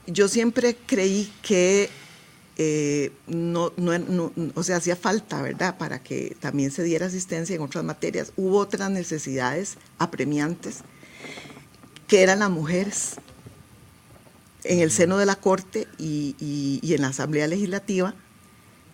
yo 0.06 0.28
siempre 0.28 0.76
creí 0.86 1.32
que 1.42 1.90
eh, 2.56 3.10
no, 3.26 3.72
no, 3.76 4.32
o 4.54 4.62
sea, 4.62 4.76
hacía 4.76 4.94
falta, 4.94 5.42
¿verdad?, 5.42 5.76
para 5.76 6.02
que 6.02 6.36
también 6.38 6.70
se 6.70 6.84
diera 6.84 7.06
asistencia 7.06 7.56
en 7.56 7.62
otras 7.62 7.82
materias. 7.82 8.32
Hubo 8.36 8.58
otras 8.58 8.90
necesidades 8.90 9.76
apremiantes, 9.98 10.80
que 12.06 12.22
eran 12.22 12.40
las 12.40 12.50
mujeres 12.50 13.16
en 14.64 14.80
el 14.80 14.90
seno 14.90 15.18
de 15.18 15.26
la 15.26 15.36
Corte 15.36 15.86
y, 15.98 16.80
en 16.82 17.02
la 17.02 17.08
Asamblea 17.08 17.46
Legislativa 17.46 18.14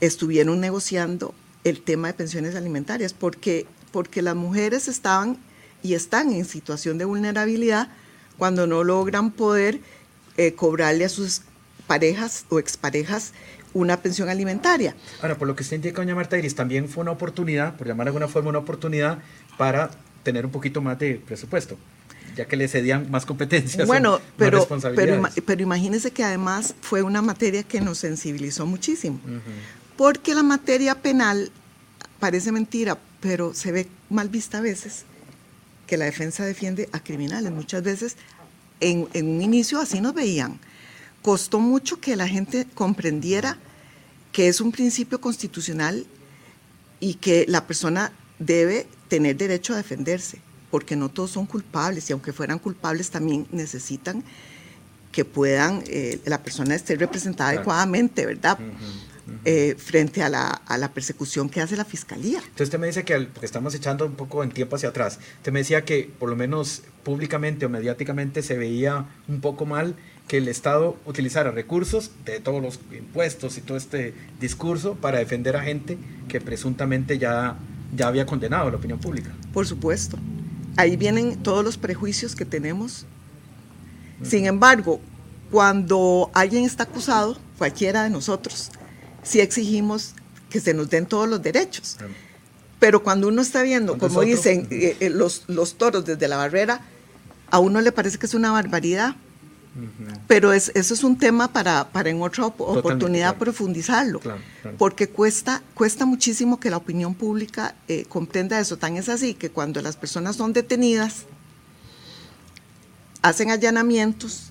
estuvieron 0.01 0.61
negociando 0.61 1.35
el 1.65 1.83
tema 1.83 2.09
de 2.09 2.15
pensiones 2.15 2.55
alimentarias, 2.55 3.13
porque, 3.13 3.67
porque 3.93 4.23
las 4.23 4.35
mujeres 4.35 4.89
estaban 4.89 5.39
y 5.83 5.95
están 5.95 6.33
en 6.33 6.45
situación 6.45 6.99
de 6.99 7.05
vulnerabilidad 7.05 7.89
cuando 8.39 8.67
no 8.67 8.83
logran 8.83 9.31
poder 9.31 9.81
eh, 10.37 10.55
cobrarle 10.55 11.05
a 11.05 11.09
sus 11.09 11.43
parejas 11.87 12.47
o 12.49 12.59
exparejas 12.59 13.33
una 13.75 13.99
pensión 13.99 14.29
alimentaria. 14.31 14.95
Ahora, 15.21 15.37
por 15.37 15.47
lo 15.47 15.55
que 15.55 15.63
usted 15.63 15.77
indica, 15.77 16.01
doña 16.01 16.15
Marta 16.15 16.39
Iris, 16.39 16.55
también 16.55 16.89
fue 16.89 17.03
una 17.03 17.13
oportunidad, 17.13 17.77
por 17.77 17.87
llamar 17.87 18.07
de 18.07 18.09
alguna 18.09 18.29
forma 18.29 18.49
una 18.49 18.59
oportunidad, 18.59 19.19
para 19.59 19.91
tener 20.23 20.47
un 20.47 20.53
poquito 20.53 20.81
más 20.81 20.99
de 20.99 21.17
presupuesto 21.17 21.77
ya 22.41 22.47
que 22.47 22.57
le 22.57 22.69
cedían 22.69 23.11
más 23.11 23.27
competencias. 23.27 23.87
Bueno, 23.87 24.19
pero, 24.39 24.67
pero, 24.97 25.23
pero, 25.45 25.63
imagínese 25.63 26.11
que 26.11 26.25
además 26.25 26.75
fue 26.81 27.03
una 27.03 27.21
materia 27.21 27.63
que 27.63 27.83
nos 27.83 27.99
sensibilizó 27.99 28.65
muchísimo, 28.65 29.21
porque 29.99 30.35
la 30.35 30.43
materia 30.43 30.95
penal 30.95 31.53
parece 32.19 32.51
mentira, 32.51 32.97
pero 33.21 33.53
se 33.53 33.73
ve 33.73 33.89
mal 34.09 34.31
vista 34.31 34.59
a 34.59 34.61
veces 34.63 35.05
que 35.87 35.99
la 35.99 36.07
defensa 36.07 36.47
defiende 36.47 36.89
a 36.93 37.01
criminales. 37.01 37.53
Muchas 37.53 37.83
veces 37.83 38.17
en, 38.81 39.07
en 39.13 39.29
un 39.29 39.43
inicio 39.43 39.79
así 39.79 40.01
nos 40.01 40.15
veían. 40.15 40.59
Costó 41.21 41.61
mucho 41.61 42.01
que 42.01 42.17
la 42.17 42.27
gente 42.27 42.67
comprendiera 42.75 43.59
que 44.33 44.49
es 44.49 44.63
un 44.63 44.73
principio 44.73 45.21
constitucional 45.21 46.07
y 47.01 47.15
que 47.15 47.45
la 47.49 47.67
persona 47.67 48.13
debe 48.39 48.87
tener 49.09 49.37
derecho 49.37 49.75
a 49.75 49.77
defenderse, 49.77 50.41
porque 50.71 50.97
no 50.97 51.09
todos 51.09 51.31
son 51.31 51.47
culpables 51.47 52.09
y 52.09 52.13
aunque 52.13 52.33
fueran 52.33 52.59
culpables 52.59 53.11
también 53.11 53.47
necesitan 53.53 54.23
que 55.13 55.25
puedan, 55.25 55.83
eh, 55.89 56.21
la 56.25 56.43
persona 56.43 56.75
esté 56.75 56.97
representada 56.97 57.51
adecuadamente, 57.51 58.27
¿verdad? 58.27 58.59
Eh, 59.45 59.77
frente 59.79 60.25
a 60.25 60.29
la, 60.29 60.49
a 60.49 60.77
la, 60.77 60.93
persecución 60.93 61.49
que 61.49 61.61
hace 61.61 61.77
la 61.77 61.85
fiscalía. 61.85 62.39
Entonces 62.39 62.67
usted 62.67 62.81
me 62.81 62.89
dice 62.89 63.05
que, 63.05 63.17
porque 63.21 63.47
estamos 63.47 63.75
echando 63.77 64.05
un 64.05 64.15
poco 64.15 64.43
en 64.43 64.51
tiempo 64.51 64.75
hacia 64.75 64.89
atrás, 64.89 65.21
usted 65.37 65.53
me 65.53 65.61
decía 65.61 65.85
que 65.85 66.11
por 66.19 66.29
lo 66.29 66.35
menos 66.35 66.83
públicamente 67.05 67.65
o 67.65 67.69
mediáticamente 67.69 68.43
se 68.43 68.59
veía 68.59 69.07
un 69.29 69.41
poco 69.41 69.67
mal 69.67 69.95
que 70.27 70.39
el 70.39 70.49
Estado 70.49 70.97
utilizara 71.07 71.53
recursos 71.53 72.11
de 72.25 72.41
todos 72.41 72.61
los 72.61 72.81
impuestos 72.97 73.57
y 73.57 73.61
todo 73.61 73.77
este 73.77 74.15
discurso 74.41 74.95
para 74.97 75.19
defender 75.19 75.57
a 75.57 75.63
gente 75.63 75.97
que 76.29 76.41
presuntamente 76.41 77.19
ya, 77.19 77.57
ya 77.97 78.09
había 78.09 78.27
condenado 78.27 78.67
a 78.67 78.71
la 78.73 78.77
opinión 78.79 78.99
pública. 78.99 79.31
Por 79.53 79.67
supuesto. 79.67 80.19
Ahí 80.81 80.97
vienen 80.97 81.37
todos 81.43 81.63
los 81.63 81.77
prejuicios 81.77 82.35
que 82.35 82.47
tenemos. 82.47 83.05
Sin 84.23 84.47
embargo, 84.47 84.99
cuando 85.51 86.31
alguien 86.33 86.65
está 86.65 86.85
acusado, 86.85 87.37
cualquiera 87.59 88.03
de 88.03 88.09
nosotros, 88.09 88.71
sí 89.23 89.41
exigimos 89.41 90.15
que 90.49 90.59
se 90.59 90.73
nos 90.73 90.89
den 90.89 91.05
todos 91.05 91.29
los 91.29 91.43
derechos. 91.43 91.99
Pero 92.79 93.03
cuando 93.03 93.29
uno 93.29 93.43
está 93.43 93.61
viendo, 93.61 93.99
como 93.99 94.23
dicen 94.23 94.69
eh, 94.71 94.97
eh, 95.01 95.11
los, 95.11 95.45
los 95.49 95.75
toros 95.75 96.07
desde 96.07 96.29
la 96.29 96.39
barrera, 96.39 96.81
a 97.51 97.59
uno 97.59 97.83
le 97.83 97.93
parece 97.93 98.17
que 98.17 98.25
es 98.25 98.33
una 98.33 98.51
barbaridad. 98.51 99.17
Pero 100.27 100.53
es, 100.53 100.73
eso 100.75 100.95
es 100.95 101.05
un 101.05 101.17
tema 101.17 101.53
para, 101.53 101.89
para 101.91 102.11
en 102.11 102.21
otra 102.21 102.47
oportunidad 102.47 103.37
profundizarlo, 103.37 104.21
porque 104.79 105.09
cuesta, 105.09 105.63
cuesta 105.75 106.07
muchísimo 106.07 106.59
que 106.59 106.71
la 106.71 106.77
opinión 106.77 107.15
pública 107.15 107.75
eh, 107.87 108.05
comprenda 108.09 108.59
eso. 108.59 108.77
Tan 108.77 108.97
es 108.97 109.09
así 109.09 109.35
que 109.35 109.51
cuando 109.51 109.81
las 109.81 109.97
personas 109.97 110.37
son 110.37 110.53
detenidas, 110.53 111.25
hacen 113.23 113.51
allanamientos 113.51 114.51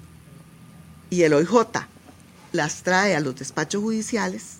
y 1.10 1.24
el 1.24 1.34
OIJ 1.34 1.68
las 2.52 2.84
trae 2.84 3.16
a 3.16 3.20
los 3.20 3.36
despachos 3.36 3.82
judiciales 3.82 4.58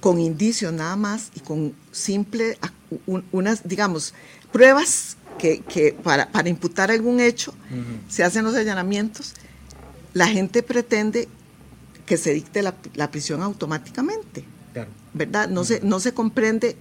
con 0.00 0.18
indicios 0.18 0.72
nada 0.72 0.96
más 0.96 1.30
y 1.34 1.40
con 1.40 1.74
simple, 1.92 2.58
unas, 3.32 3.68
digamos, 3.68 4.14
pruebas 4.52 5.16
que, 5.40 5.60
que 5.60 5.92
para, 5.92 6.30
para, 6.30 6.48
imputar 6.48 6.90
algún 6.90 7.20
hecho, 7.20 7.54
se 8.08 8.22
hacen 8.22 8.44
los 8.44 8.54
allanamientos, 8.54 9.34
la 10.12 10.28
gente 10.28 10.62
pretende 10.62 11.28
que 12.04 12.16
se 12.16 12.34
dicte 12.34 12.62
la, 12.62 12.74
la 12.94 13.10
prisión 13.10 13.42
automáticamente, 13.42 14.44
¿verdad? 15.14 15.48
No, 15.48 15.64
se, 15.64 15.80
no 15.80 15.98
se 15.98 16.12
comprende 16.12 16.76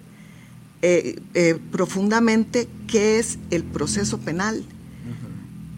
eh, 0.82 1.20
eh, 1.34 1.60
profundamente 1.72 2.68
qué 2.88 3.20
es 3.20 3.38
el 3.50 3.64
proceso 3.64 4.18
penal. 4.20 4.64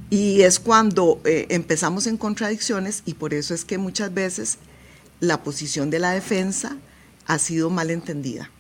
Y 0.10 0.42
es 0.42 0.60
cuando 0.60 1.22
eh, 1.24 1.46
empezamos 1.50 2.06
en 2.06 2.18
contradicciones 2.18 3.02
y 3.06 3.14
por 3.14 3.34
eso 3.34 3.54
es 3.54 3.64
que 3.64 3.78
muchas 3.78 4.14
veces 4.14 4.58
la 5.22 5.42
posición 5.42 5.90
de 5.90 6.00
la 6.00 6.12
defensa 6.12 6.76
ha 7.28 7.40
sido 7.40 7.70
mal 7.70 7.90
entendida. 7.90 8.52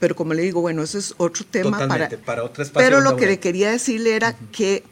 Pero 0.00 0.16
como 0.16 0.34
le 0.34 0.42
digo, 0.42 0.60
bueno, 0.60 0.82
eso 0.82 0.98
es 0.98 1.14
otro 1.18 1.44
tema 1.48 1.86
para, 1.86 2.08
para 2.08 2.42
otro 2.42 2.64
espacio 2.64 2.84
Pero 2.84 3.00
lo 3.00 3.16
que 3.16 3.26
le 3.26 3.38
quería 3.38 3.70
decirle 3.70 4.16
era 4.16 4.34
que 4.50 4.82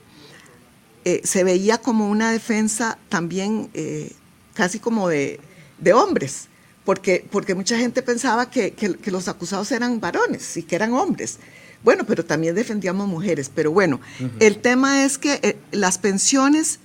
eh, 1.05 1.23
se 1.25 1.43
veía 1.43 1.79
como 1.79 2.09
una 2.09 2.31
defensa 2.31 2.99
también 3.09 3.71
eh, 3.75 4.13
casi 4.55 4.79
como 4.79 5.09
de, 5.09 5.41
de, 5.79 5.93
hombres, 5.95 6.49
porque, 6.85 7.27
porque 7.31 7.55
mucha 7.55 7.79
gente 7.79 8.03
pensaba 8.03 8.51
que, 8.51 8.73
que, 8.73 8.97
que 8.97 9.11
los 9.11 9.27
acusados 9.29 9.73
eran 9.73 9.99
varones 9.99 10.57
y 10.57 10.63
que 10.63 10.77
eran 10.77 10.93
hombres. 10.93 11.39
Bueno, 11.83 12.05
pero 12.05 12.25
también 12.25 12.55
defendíamos 12.55 13.09
mujeres. 13.09 13.51
Pero 13.55 13.71
bueno, 13.71 14.01
el 14.41 14.59
tema 14.59 15.05
es 15.05 15.17
que 15.17 15.41
eh, 15.43 15.57
las 15.71 15.99
pensiones 15.99 16.81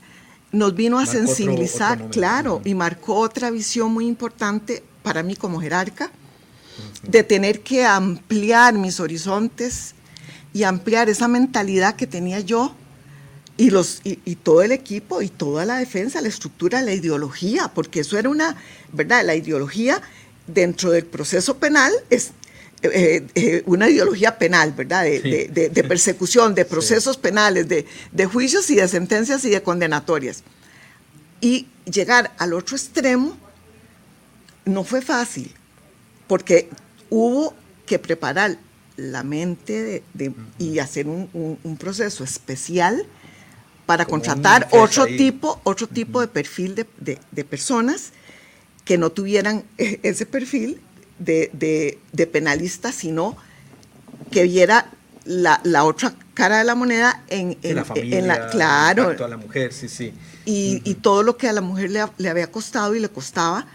nos 0.52 0.76
vino 0.76 1.00
a 1.00 1.06
sensibilizar, 1.06 2.10
claro, 2.10 2.62
y 2.64 2.76
marcó 2.76 3.16
otra 3.16 3.50
visión 3.50 3.92
muy 3.92 4.06
importante 4.06 4.84
para 5.02 5.24
mí 5.24 5.36
como 5.36 5.60
jerarca, 5.60 6.12
de 7.04 7.24
tener 7.24 7.62
que 7.62 7.86
ampliar 7.86 8.74
mis 8.74 9.00
horizontes 9.00 9.94
y 10.54 10.64
ampliar 10.64 11.10
esa 11.10 11.28
mentalidad 11.28 11.96
que 11.96 12.08
tenía 12.08 12.40
yo 12.40 12.76
y, 13.58 13.70
los, 13.70 14.02
y, 14.04 14.36
todo 14.36 14.64
el 14.64 14.72
equipo 14.72 15.22
y 15.22 15.30
toda 15.30 15.66
la 15.66 15.78
defensa, 15.78 16.22
la 16.22 16.28
estructura, 16.28 16.82
la 16.82 16.94
ideología, 16.94 17.72
porque 17.74 18.00
eso 18.00 18.18
era 18.18 18.30
una, 18.30 18.56
¿verdad? 18.92 19.24
La 19.24 19.36
ideología 19.36 20.02
dentro 20.48 20.92
del 20.92 21.06
proceso 21.06 21.58
penal 21.58 21.94
es 22.10 22.32
eh, 22.82 23.26
eh, 23.36 23.64
una 23.66 23.90
ideología 23.90 24.38
penal, 24.38 24.74
¿verdad? 24.74 25.04
De, 25.04 25.86
persecución, 25.88 26.56
de 26.56 26.66
procesos 26.66 27.16
penales, 27.18 27.68
de, 27.68 28.26
juicios 28.26 28.70
y 28.72 28.76
de 28.76 28.88
sentencias 28.88 29.46
y 29.46 29.50
de 29.50 29.62
condenatorias. 29.62 30.44
Y 31.40 31.68
llegar 31.86 32.34
al 32.38 32.54
otro 32.54 32.76
extremo 32.76 33.38
no 34.66 34.84
fue 34.84 35.02
fácil, 35.02 35.54
porque 36.28 36.70
hubo 37.14 37.54
que 37.86 38.00
preparar 38.00 38.58
la 38.98 39.24
mente 39.24 40.04
y 40.58 40.80
hacer 40.80 41.08
un, 41.08 41.78
proceso 41.80 42.24
especial 42.24 43.06
para 43.86 44.06
contratar 44.06 44.68
otro 44.72 45.06
tipo, 45.06 45.62
otro 45.64 45.88
tipo 45.88 46.22
de 46.22 46.28
perfil 46.28 46.74
de, 46.74 47.44
personas 47.44 48.14
que 48.84 48.98
no 48.98 49.12
tuvieran 49.12 49.64
ese 49.78 50.26
perfil 50.26 50.82
de, 51.20 52.00
penalista, 52.32 52.92
sino 52.92 53.38
que 54.32 54.44
viera 54.44 54.90
la, 55.26 55.62
la, 55.64 55.84
otra 55.84 56.16
cara 56.34 56.58
de 56.58 56.64
la 56.64 56.74
moneda 56.74 57.24
en, 57.28 57.60
en, 57.62 57.76
la 57.76 57.86
familia, 57.86 58.20
en 58.20 58.28
la, 58.28 58.50
claro. 58.50 59.16
a 59.24 59.28
la 59.28 59.38
mujer, 59.38 59.72
sí, 59.72 59.88
sí. 59.88 60.14
Y, 60.46 60.82
y 60.84 60.96
todo 60.96 61.22
lo 61.22 61.38
que 61.38 61.48
a 61.48 61.54
la 61.54 61.62
mujer 61.62 61.92
le, 61.92 62.04
le, 62.18 62.30
había 62.30 62.52
costado 62.52 62.96
y 62.96 63.00
le 63.00 63.10
costaba 63.10 63.68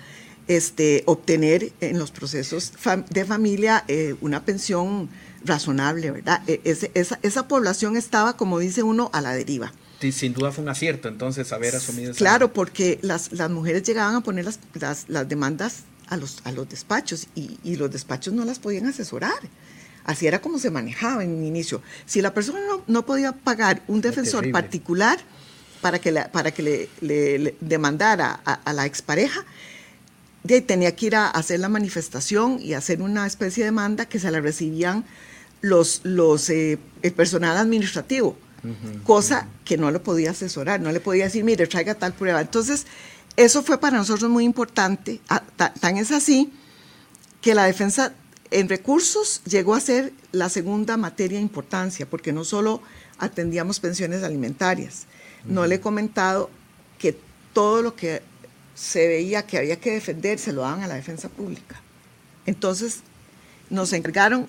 este, 0.48 1.02
obtener 1.06 1.72
en 1.80 1.98
los 1.98 2.10
procesos 2.10 2.72
de 3.10 3.24
familia 3.24 3.84
eh, 3.88 4.16
una 4.20 4.44
pensión 4.44 5.08
razonable, 5.44 6.10
¿verdad? 6.10 6.42
E, 6.46 6.60
esa, 6.64 7.18
esa 7.22 7.48
población 7.48 7.96
estaba, 7.96 8.36
como 8.36 8.58
dice 8.58 8.82
uno, 8.82 9.10
a 9.12 9.20
la 9.20 9.32
deriva. 9.32 9.72
Sí, 10.00 10.12
sin 10.12 10.32
duda 10.32 10.52
fue 10.52 10.62
un 10.62 10.70
acierto 10.70 11.08
entonces 11.08 11.52
haber 11.52 11.74
asumido 11.74 12.12
esa... 12.12 12.18
Claro, 12.18 12.52
porque 12.52 12.98
las, 13.02 13.32
las 13.32 13.50
mujeres 13.50 13.82
llegaban 13.82 14.14
a 14.14 14.20
poner 14.20 14.44
las, 14.44 14.60
las, 14.74 15.08
las 15.08 15.28
demandas 15.28 15.84
a 16.08 16.16
los, 16.16 16.38
a 16.44 16.52
los 16.52 16.68
despachos 16.68 17.26
y, 17.34 17.76
los 17.76 17.90
despachos 17.90 18.32
no 18.32 18.44
las 18.44 18.58
podían 18.58 18.86
asesorar. 18.86 19.38
Así 20.04 20.26
era 20.26 20.40
como 20.40 20.58
se 20.58 20.70
manejaba 20.70 21.22
en 21.22 21.30
un 21.30 21.44
inicio. 21.44 21.82
Si 22.06 22.22
la 22.22 22.32
persona 22.32 22.60
no, 22.86 23.04
podía 23.04 23.32
pagar 23.32 23.82
un 23.88 24.00
defensor 24.00 24.50
particular 24.50 25.18
para 25.82 25.98
que, 25.98 26.12
para 26.32 26.50
que 26.50 26.88
le, 27.00 27.56
demandara 27.60 28.32
a, 28.32 28.72
la 28.72 28.86
expareja, 28.86 29.44
de, 30.44 30.60
tenía 30.60 30.94
que 30.94 31.06
ir 31.06 31.16
a 31.16 31.28
hacer 31.28 31.60
la 31.60 31.68
manifestación 31.68 32.58
y 32.60 32.74
hacer 32.74 33.02
una 33.02 33.26
especie 33.26 33.64
de 33.64 33.70
demanda 33.70 34.06
que 34.06 34.18
se 34.18 34.30
la 34.30 34.40
recibían 34.40 35.04
los, 35.60 36.00
los, 36.04 36.48
eh, 36.50 36.78
el 37.02 37.12
personal 37.12 37.56
administrativo, 37.56 38.36
cosa 39.04 39.48
que 39.64 39.76
no 39.76 39.90
le 39.90 39.98
podía 39.98 40.32
asesorar, 40.32 40.80
no 40.80 40.92
le 40.92 41.00
podía 41.00 41.24
decir, 41.24 41.44
mire, 41.44 41.66
traiga 41.66 41.94
tal 41.94 42.12
prueba. 42.12 42.40
Entonces, 42.40 42.86
eso 43.36 43.62
fue 43.62 43.78
para 43.78 43.96
nosotros 43.96 44.30
muy 44.30 44.44
importante, 44.44 45.20
tan 45.56 45.96
es 45.96 46.10
así 46.10 46.52
que 47.40 47.54
la 47.54 47.64
defensa 47.64 48.12
en 48.50 48.68
recursos 48.68 49.42
llegó 49.44 49.74
a 49.74 49.80
ser 49.80 50.12
la 50.32 50.48
segunda 50.48 50.96
materia 50.96 51.38
de 51.38 51.42
importancia, 51.42 52.08
porque 52.08 52.32
no 52.32 52.44
solo 52.44 52.82
atendíamos 53.18 53.80
pensiones 53.80 54.22
alimentarias, 54.22 55.06
no 55.44 55.66
le 55.66 55.76
he 55.76 55.80
comentado 55.80 56.50
que 56.98 57.18
todo 57.52 57.82
lo 57.82 57.94
que 57.94 58.22
se 58.78 59.08
veía 59.08 59.42
que 59.42 59.58
había 59.58 59.80
que 59.80 59.92
defender 59.92 60.38
se 60.38 60.52
lo 60.52 60.62
daban 60.62 60.82
a 60.82 60.86
la 60.86 60.94
defensa 60.94 61.28
pública. 61.28 61.80
Entonces 62.46 63.00
nos 63.70 63.92
encargaron 63.92 64.46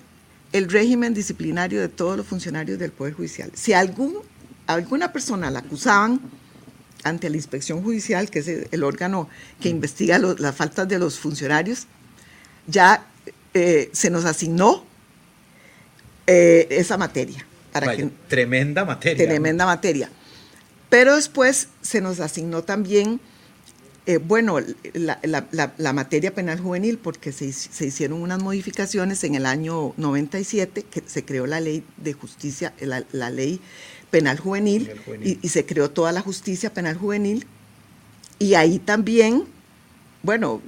el 0.52 0.70
régimen 0.70 1.14
disciplinario 1.14 1.80
de 1.80 1.88
todos 1.88 2.16
los 2.16 2.26
funcionarios 2.26 2.78
del 2.78 2.92
Poder 2.92 3.14
Judicial. 3.14 3.50
Si 3.54 3.72
algún, 3.72 4.18
alguna 4.66 5.12
persona 5.12 5.50
la 5.50 5.58
acusaban, 5.60 6.20
ante 7.02 7.30
la 7.30 7.36
inspección 7.36 7.82
judicial, 7.82 8.30
que 8.30 8.40
es 8.40 8.48
el 8.48 8.84
órgano 8.84 9.28
que 9.60 9.68
investiga 9.68 10.18
las 10.18 10.54
faltas 10.54 10.86
de 10.86 10.98
los 10.98 11.18
funcionarios, 11.18 11.86
ya 12.66 13.06
eh, 13.54 13.88
se 13.92 14.10
nos 14.10 14.26
asignó 14.26 14.84
eh, 16.26 16.66
esa 16.70 16.98
materia. 16.98 17.46
Para 17.72 17.96
tremenda 18.28 18.84
materia. 18.84 19.26
Tremenda 19.26 19.64
materia. 19.64 20.10
Pero 20.88 21.16
después 21.16 21.68
se 21.80 22.00
nos 22.00 22.20
asignó 22.20 22.62
también, 22.62 23.20
eh, 24.10 24.18
bueno, 24.18 24.58
la, 24.92 25.92
materia 25.92 26.34
penal 26.34 26.58
juvenil, 26.58 26.98
porque 26.98 27.30
se, 27.30 27.46
hicieron 27.46 28.20
unas 28.20 28.42
modificaciones 28.42 29.22
en 29.22 29.36
el 29.36 29.46
año 29.46 29.94
97, 29.96 30.82
que 30.82 31.02
se 31.06 31.24
creó 31.24 31.46
la 31.46 31.60
ley 31.60 31.84
de 31.96 32.12
justicia, 32.12 32.72
la 32.80 33.30
ley 33.30 33.60
penal 34.10 34.38
juvenil, 34.38 34.90
Y, 35.22 35.48
se 35.48 35.64
creó 35.64 35.90
toda 35.90 36.10
la 36.10 36.20
justicia 36.20 36.74
penal 36.74 36.96
juvenil. 36.96 37.46
Y 38.40 38.54
ahí 38.54 38.80
también, 38.80 39.44
bueno, 40.24 40.60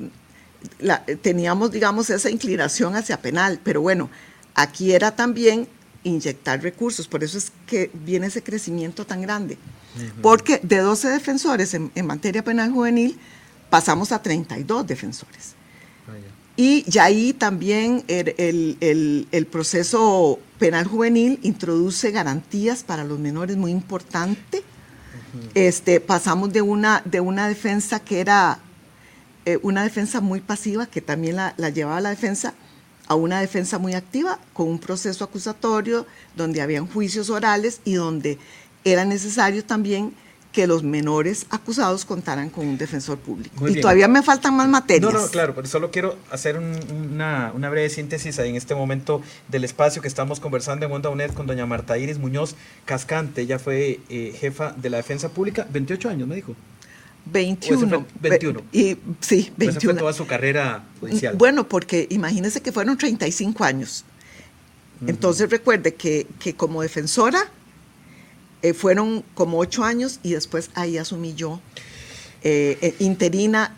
teníamos, 1.21 1.73
digamos, 1.73 2.11
esa 2.11 2.31
inclinación 2.31 2.95
hacia 2.95 3.21
penal, 3.21 3.59
pero 3.65 3.81
bueno, 3.81 4.09
aquí 4.55 4.93
era 4.93 5.17
también 5.17 5.67
inyectar 6.05 6.63
recursos, 6.63 7.09
por 7.09 7.25
eso 7.25 7.39
es 7.39 7.51
que 7.67 7.91
viene 7.93 8.29
ese 8.29 8.43
crecimiento 8.43 9.05
tan 9.05 9.23
grande. 9.23 9.59
Porque 10.21 10.61
de 10.63 10.79
12 10.79 11.09
defensores 11.09 11.75
en, 11.75 11.91
materia 12.07 12.43
penal 12.43 12.71
juvenil 12.71 13.19
pasamos 13.71 14.13
a 14.13 14.23
32 14.23 14.87
defensores. 14.87 15.55
Ah, 16.09 16.13
y 16.57 16.85
ya 16.91 17.05
ahí 17.05 17.33
también 17.33 18.05
el, 18.09 19.49
proceso 19.51 20.39
penal 20.59 20.87
juvenil 20.87 21.39
introduce 21.43 22.11
garantías 22.11 22.83
para 22.83 23.05
los 23.05 23.19
menores 23.19 23.57
muy 23.57 23.71
importante. 23.71 24.63
este, 25.55 26.01
pasamos 26.01 26.53
de 26.53 26.61
una, 26.61 27.03
de 27.05 27.21
una 27.21 27.49
defensa 27.49 28.01
que 28.01 28.21
era 28.21 28.59
eh, 29.45 29.59
una 29.63 29.83
defensa 29.83 30.21
muy 30.21 30.41
pasiva, 30.41 30.87
que 30.87 31.01
también 31.01 31.37
la, 31.37 31.55
la 31.57 31.71
llevaba 31.71 32.01
la 32.01 32.11
defensa, 32.11 32.55
a 33.09 33.15
una 33.15 33.41
defensa 33.41 33.79
muy 33.79 33.95
activa, 33.95 34.39
con 34.53 34.69
un 34.69 34.79
proceso 34.79 35.25
acusatorio 35.25 36.07
donde 36.37 36.61
habían 36.61 36.87
juicios 36.87 37.31
orales 37.31 37.81
y 37.85 37.95
donde 37.95 38.39
era 38.85 39.05
necesario 39.05 39.65
también 39.65 40.15
que 40.53 40.67
los 40.67 40.83
menores 40.83 41.47
acusados 41.49 42.05
contaran 42.05 42.51
con 42.51 42.67
un 42.67 42.77
defensor 42.77 43.19
público. 43.19 43.67
y 43.69 43.81
todavía 43.81 44.07
me 44.07 44.23
faltan 44.23 44.55
más 44.55 44.69
materias. 44.69 45.13
No, 45.13 45.19
no, 45.19 45.27
claro, 45.29 45.55
pero 45.55 45.67
solo 45.67 45.91
quiero 45.91 46.17
hacer 46.31 46.59
una, 46.59 47.53
una, 47.55 47.71
breve 47.71 47.89
síntesis 47.89 48.39
ahí 48.39 48.51
en 48.51 48.57
este 48.57 48.75
momento 48.75 49.23
del 49.49 49.65
espacio 49.65 50.03
que 50.03 50.09
estamos 50.09 50.41
conversando 50.41 50.85
en 50.85 50.93
Onda 50.93 51.09
UNED 51.09 51.33
con 51.33 51.47
doña 51.47 51.65
Marta 51.65 51.97
Iris 51.97 52.19
Muñoz 52.19 52.55
Cascante. 52.85 53.41
Ella 53.41 53.59
fue 53.59 54.01
eh, 54.11 54.37
jefa 54.39 54.73
de 54.73 54.91
la 54.91 54.99
defensa 54.99 55.31
pública, 55.31 55.67
28 55.71 56.11
años 56.11 56.29
me 56.29 56.35
dijo. 56.35 56.55
21. 57.25 58.07
21. 58.21 58.63
Y, 58.73 58.99
sí, 59.21 59.53
21. 59.57 59.81
fue 59.81 59.95
toda 59.95 60.13
su 60.13 60.27
carrera 60.27 60.85
judicial. 61.01 61.35
Bueno, 61.37 61.67
porque 61.67 62.07
imagínese 62.11 62.61
que 62.61 62.73
fueron 62.73 62.99
35 62.99 63.65
años. 63.65 64.05
Entonces 65.07 65.51
recuerde 65.51 65.95
que, 65.95 66.29
que 66.39 66.55
como 66.55 66.83
defensora 66.83 67.51
eh, 68.63 68.75
fueron 68.75 69.25
como 69.35 69.59
ocho 69.59 69.83
años 69.83 70.21
y 70.23 70.35
después 70.35 70.71
ahí 70.75 70.97
asumí 70.97 71.35
yo. 71.35 71.61
Eh, 72.45 72.79
eh, 72.81 72.95
interina, 73.01 73.75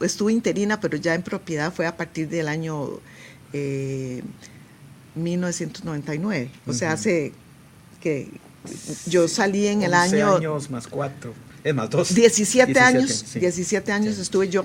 estuve 0.00 0.32
interina, 0.32 0.80
pero 0.80 0.96
ya 0.96 1.14
en 1.14 1.22
propiedad 1.22 1.72
fue 1.72 1.86
a 1.86 1.96
partir 1.96 2.28
del 2.28 2.48
año 2.48 3.00
1999. 5.14 6.50
O 6.66 6.72
sea, 6.72 6.92
hace 6.92 7.32
que 8.00 8.28
yo 9.06 9.28
salí 9.28 9.66
en 9.66 9.82
el 9.82 9.92
año... 9.94 10.36
años 10.36 10.70
más 10.70 10.86
cuatro, 10.86 11.34
es 11.62 11.74
más 11.74 11.90
dos. 11.90 12.14
17, 12.14 12.78
años, 12.80 13.34
17 13.34 13.92
años 13.92 14.18
estuve 14.18 14.48
yo. 14.48 14.64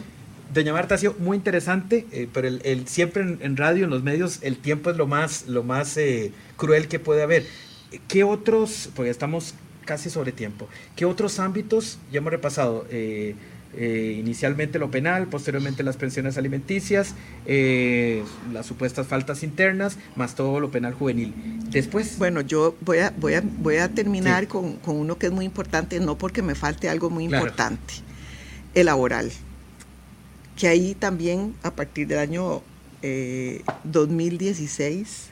Doña 0.53 0.73
Marta 0.73 0.95
ha 0.95 0.97
sido 0.97 1.15
muy 1.19 1.37
interesante, 1.37 2.07
pero 2.33 2.47
el, 2.47 2.87
siempre 2.87 3.21
en, 3.21 3.57
radio, 3.57 3.83
en 3.83 3.91
los 3.91 4.03
medios, 4.03 4.39
el 4.41 4.57
tiempo 4.57 4.89
es 4.89 4.97
lo 4.97 5.05
más, 5.05 5.47
lo 5.47 5.63
más 5.63 5.97
cruel 6.55 6.87
que 6.87 6.97
puede 6.97 7.23
haber. 7.23 7.45
¿Qué 8.07 8.23
otros, 8.23 8.89
porque 8.95 9.09
estamos 9.09 9.55
casi 9.89 10.11
sobre 10.11 10.31
tiempo, 10.31 10.67
qué 10.95 11.05
otros 11.05 11.39
ámbitos, 11.39 11.97
ya 12.11 12.19
hemos 12.19 12.31
repasado, 12.31 12.85
eh, 12.91 13.33
eh, 13.75 14.15
inicialmente 14.19 14.77
lo 14.77 14.91
penal, 14.91 15.25
posteriormente 15.27 15.81
las 15.81 15.97
pensiones 15.97 16.37
alimenticias, 16.37 17.15
eh, 17.47 18.23
las 18.53 18.67
supuestas 18.67 19.07
faltas 19.07 19.41
internas, 19.41 19.97
más 20.15 20.35
todo 20.35 20.59
lo 20.59 20.69
penal 20.69 20.93
juvenil. 20.93 21.33
Después. 21.71 22.19
Bueno, 22.19 22.41
yo 22.41 22.75
voy 22.81 22.99
a, 22.99 23.11
voy 23.17 23.33
a, 23.33 23.41
voy 23.43 23.77
a 23.77 23.89
terminar 23.89 24.47
con, 24.47 24.77
uno 24.85 25.17
que 25.17 25.25
es 25.25 25.31
muy 25.31 25.45
importante, 25.45 25.99
no 25.99 26.19
porque 26.19 26.43
me 26.43 26.53
falte 26.53 26.87
algo 26.87 27.09
muy 27.09 27.23
importante, 27.23 27.95
el 28.75 28.85
laboral, 28.85 29.31
que 30.55 30.67
ahí 30.67 30.93
también 30.93 31.55
a 31.63 31.71
partir 31.71 32.05
del 32.05 32.19
año 32.19 32.61
2016 33.85 35.28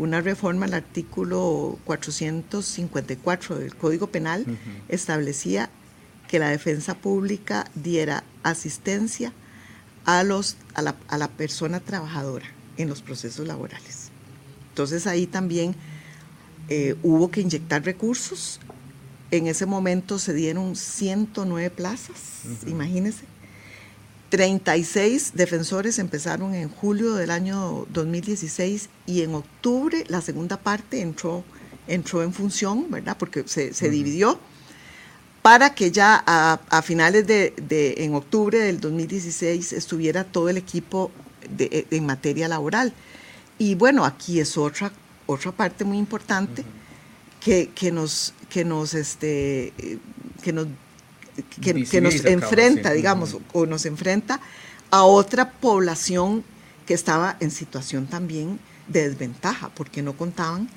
una 0.00 0.22
reforma 0.22 0.64
al 0.64 0.72
artículo 0.72 1.78
454 1.84 3.58
del 3.58 3.76
Código 3.76 4.06
Penal 4.06 4.46
establecía 4.88 5.68
que 6.26 6.38
la 6.38 6.48
defensa 6.48 6.94
pública 6.94 7.70
diera 7.74 8.24
asistencia 8.42 9.34
a, 10.06 10.22
los, 10.24 10.56
a, 10.74 10.80
la, 10.82 11.28
persona 11.28 11.80
trabajadora 11.80 12.46
en 12.78 12.88
los 12.88 13.02
procesos 13.02 13.46
laborales. 13.46 14.08
Entonces 14.70 15.06
ahí 15.06 15.26
también 15.26 15.74
eh, 16.70 16.96
hubo 17.02 17.30
que 17.30 17.42
inyectar 17.42 17.84
recursos. 17.84 18.58
En 19.30 19.48
ese 19.48 19.66
momento 19.66 20.18
se 20.18 20.32
dieron 20.32 20.76
109 20.76 21.68
plazas, 21.68 22.16
imagínense. 22.66 23.24
36 24.30 25.32
defensores 25.34 25.98
empezaron 25.98 26.54
en 26.54 26.68
julio 26.68 27.14
del 27.14 27.30
año 27.32 27.86
2016 27.92 28.88
y 29.04 29.22
en 29.22 29.34
octubre 29.34 30.04
la 30.06 30.20
segunda 30.20 30.56
parte 30.56 31.00
entró, 31.02 31.44
entró 31.88 32.22
en 32.22 32.32
función, 32.32 32.90
¿verdad? 32.90 33.16
Porque 33.18 33.42
se, 33.46 33.90
dividió 33.90 34.38
para 35.42 35.74
que 35.74 35.90
ya 35.90 36.22
a, 36.24 36.82
finales 36.82 37.26
de, 37.26 37.94
en 37.98 38.14
octubre 38.14 38.58
del 38.60 38.80
2016 38.80 39.72
estuviera 39.72 40.22
todo 40.22 40.48
el 40.48 40.56
equipo 40.56 41.10
de, 41.50 41.86
en 41.90 42.06
materia 42.06 42.46
laboral. 42.46 42.94
Y 43.58 43.74
bueno, 43.74 44.04
aquí 44.04 44.38
es 44.38 44.56
otra, 44.56 44.92
otra 45.26 45.50
parte 45.50 45.84
muy 45.84 45.98
importante 45.98 46.64
que, 47.40 47.70
que, 47.74 47.90
nos, 47.90 48.32
que, 48.48 48.64
nos, 48.64 48.94
este, 48.94 49.72
que 50.42 50.52
nos 50.52 50.68
que, 51.42 52.00
nos 52.00 52.24
enfrenta, 52.24 52.92
digamos, 52.92 53.36
o 53.52 53.66
nos 53.66 53.86
enfrenta 53.86 54.40
a 54.90 55.04
otra 55.04 55.52
población 55.52 56.44
que 56.86 56.94
estaba 56.94 57.36
en 57.40 57.50
situación 57.50 58.06
también 58.06 58.58
de 58.88 59.08
desventaja, 59.08 59.70
porque 59.74 60.02
no 60.02 60.16
contaban 60.16 60.68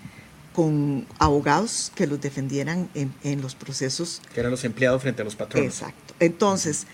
con 0.53 1.07
abogados 1.17 1.91
que 1.95 2.05
los 2.05 2.21
defendieran 2.21 2.89
en, 2.93 3.41
los 3.41 3.55
procesos. 3.55 4.21
Que 4.33 4.39
eran 4.39 4.51
los 4.51 4.63
empleados 4.63 5.01
frente 5.01 5.23
a 5.23 5.25
los 5.25 5.35
patrones. 5.35 5.73
Exacto. 5.73 6.13
Entonces, 6.19 6.85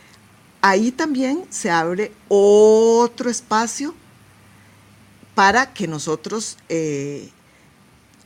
ahí 0.62 0.92
también 0.92 1.44
se 1.50 1.70
abre 1.70 2.14
otro 2.30 3.30
espacio 3.30 3.94
para 5.36 5.74
que 5.74 5.88
nosotros 5.88 6.58
eh, 6.70 7.30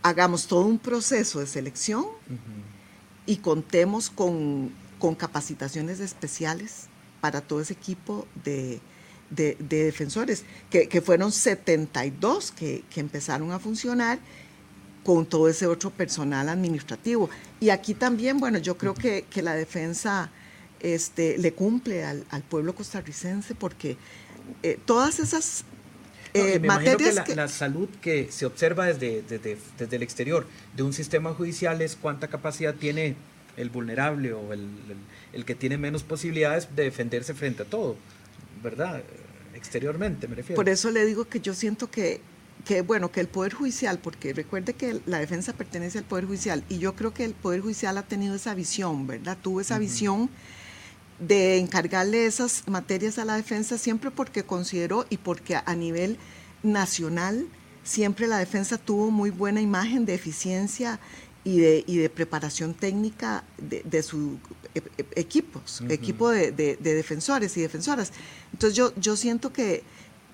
hagamos 0.03 0.47
todo 0.47 0.65
un 0.65 0.77
proceso 0.77 1.39
de 1.39 1.47
selección 1.47 2.05
y 3.25 3.37
contemos 3.37 4.09
con 4.09 4.71
con 5.03 5.15
capacitaciones 5.15 5.99
especiales 5.99 6.85
para 7.19 7.41
todo 7.41 7.59
ese 7.59 7.73
equipo 7.73 8.25
de, 8.45 8.79
defensores, 9.29 10.45
que, 10.69 11.01
fueron 11.01 11.33
72 11.33 12.53
que, 12.53 12.85
empezaron 12.95 13.51
a 13.51 13.59
funcionar 13.59 14.17
con 15.03 15.25
todo 15.25 15.49
ese 15.49 15.67
otro 15.67 15.89
personal 15.89 16.47
administrativo. 16.47 17.29
Y 17.59 17.69
aquí 17.69 17.95
también, 17.95 18.39
bueno, 18.39 18.59
yo 18.59 18.77
creo 18.77 18.93
que, 18.93 19.25
la 19.41 19.55
defensa 19.55 20.31
este, 20.79 21.37
le 21.37 21.51
cumple 21.51 22.05
al, 22.05 22.43
pueblo 22.47 22.73
costarricense 22.73 23.55
porque 23.55 23.97
eh, 24.61 24.79
todas 24.85 25.19
esas 25.19 25.65
eh, 26.33 26.59
materias 26.59 27.19
que 27.25 27.35
la, 27.35 27.49
salud 27.49 27.89
que 28.01 28.31
se 28.31 28.45
observa 28.45 28.85
desde, 28.85 29.21
desde, 29.23 29.57
desde, 29.77 29.95
el 29.97 30.01
exterior 30.01 30.47
de 30.77 30.83
un 30.83 30.93
sistema 30.93 31.33
judicial 31.33 31.81
es 31.81 31.97
cuánta 31.97 32.29
capacidad 32.29 32.73
tiene 32.73 33.17
el 33.57 33.69
vulnerable 33.69 34.33
o 34.33 34.53
el, 34.53 34.67
el, 35.33 35.45
que 35.45 35.55
tiene 35.55 35.77
menos 35.77 36.03
posibilidades 36.03 36.75
de 36.75 36.83
defenderse 36.83 37.33
frente 37.33 37.63
a 37.63 37.65
todo, 37.65 37.95
¿verdad? 38.63 39.03
Exteriormente, 39.53 40.27
me 40.27 40.35
refiero. 40.35 40.55
Por 40.55 40.69
eso 40.69 40.91
le 40.91 41.05
digo 41.05 41.25
que 41.25 41.39
yo 41.39 41.53
siento 41.53 41.89
que, 41.89 42.21
que, 42.65 42.81
bueno, 42.81 43.11
que 43.11 43.19
el 43.19 43.27
Poder 43.27 43.53
Judicial, 43.53 43.99
porque 43.99 44.33
recuerde 44.33 44.73
que 44.73 45.01
la 45.05 45.19
defensa 45.19 45.53
pertenece 45.53 45.99
al 45.99 46.03
Poder 46.05 46.25
Judicial, 46.25 46.63
y 46.69 46.79
yo 46.79 46.95
creo 46.95 47.13
que 47.13 47.25
el 47.25 47.33
Poder 47.33 47.61
Judicial 47.61 47.97
ha 47.97 48.03
tenido 48.03 48.35
esa 48.35 48.55
visión, 48.55 49.05
¿verdad? 49.07 49.37
Tuvo 49.41 49.61
esa 49.61 49.77
visión 49.77 50.29
de 51.19 51.57
encargarle 51.57 52.25
esas 52.25 52.67
materias 52.67 53.17
a 53.17 53.25
la 53.25 53.35
defensa 53.35 53.77
siempre 53.77 54.11
porque 54.11 54.43
consideró 54.43 55.05
y 55.09 55.17
porque 55.17 55.55
a 55.55 55.75
nivel 55.75 56.17
nacional 56.63 57.47
siempre 57.83 58.27
la 58.27 58.37
defensa 58.37 58.77
tuvo 58.77 59.11
muy 59.11 59.29
buena 59.29 59.61
imagen 59.61 60.05
de 60.05 60.15
eficiencia 60.15 60.99
y 61.43 61.59
de, 61.59 61.83
y 61.87 61.97
de 61.97 62.09
preparación 62.09 62.73
técnica 62.73 63.43
de, 63.57 64.03
sus 64.03 64.37
e, 64.75 64.79
e, 64.97 65.05
equipos, 65.15 65.81
equipo 65.89 66.29
de, 66.29 66.51
defensores 66.51 67.57
y 67.57 67.61
defensoras. 67.61 68.13
Entonces 68.53 68.75
yo, 68.77 68.93
yo 68.95 69.15
siento 69.15 69.51
que, 69.51 69.83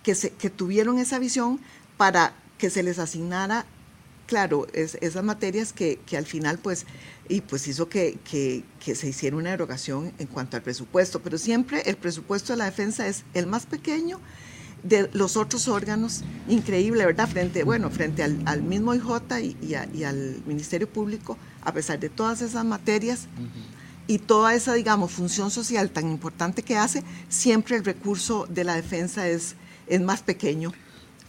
que, 0.04 0.16
se, 0.16 0.32
que 0.32 0.50
tuvieron 0.50 1.00
esa 1.00 1.20
visión 1.20 1.60
para 1.98 2.34
que 2.58 2.70
se 2.70 2.84
les 2.84 3.00
asignara, 3.00 3.66
claro, 4.28 4.68
esas 4.74 5.24
materias 5.24 5.74
que, 5.74 6.00
que, 6.06 6.18
al 6.18 6.26
final 6.26 6.60
pues, 6.60 6.86
y 7.28 7.42
pues 7.42 7.68
hizo 7.68 7.90
que, 7.90 8.20
que, 8.30 8.64
que 8.84 8.94
se 8.94 9.08
hiciera 9.08 9.36
una 9.36 9.52
erogación 9.52 10.14
en 10.20 10.28
cuanto 10.28 10.58
al 10.58 10.64
presupuesto, 10.64 11.22
pero 11.22 11.38
siempre 11.38 11.82
el 11.86 11.98
presupuesto 11.98 12.54
de 12.54 12.58
la 12.58 12.66
defensa 12.66 13.08
es 13.08 13.24
el 13.34 13.48
más 13.48 13.66
pequeño 13.66 14.20
de 14.84 15.10
los 15.14 15.38
otros 15.38 15.68
órganos, 15.68 16.24
increíble, 16.48 17.06
¿verdad? 17.06 17.28
Frente, 17.28 17.64
bueno, 17.64 17.90
frente 17.90 18.24
al, 18.24 18.64
mismo 18.64 18.94
IJ 18.94 19.06
y, 19.62 19.74
al 20.04 20.42
Ministerio 20.46 20.88
Público, 20.88 21.38
a 21.62 21.74
pesar 21.74 22.00
de 22.00 22.10
todas 22.10 22.42
esas 22.42 22.66
materias 22.66 23.28
y 24.08 24.20
toda 24.20 24.56
esa, 24.56 24.74
digamos, 24.74 25.12
función 25.12 25.52
social 25.52 25.92
tan 25.92 26.10
importante 26.10 26.64
que 26.64 26.78
hace, 26.78 27.04
siempre 27.28 27.76
el 27.76 27.86
recurso 27.86 28.48
de 28.50 28.64
la 28.64 28.76
defensa 28.76 29.28
es, 29.28 29.56
es 29.88 30.02
más 30.02 30.22
pequeño 30.22 30.72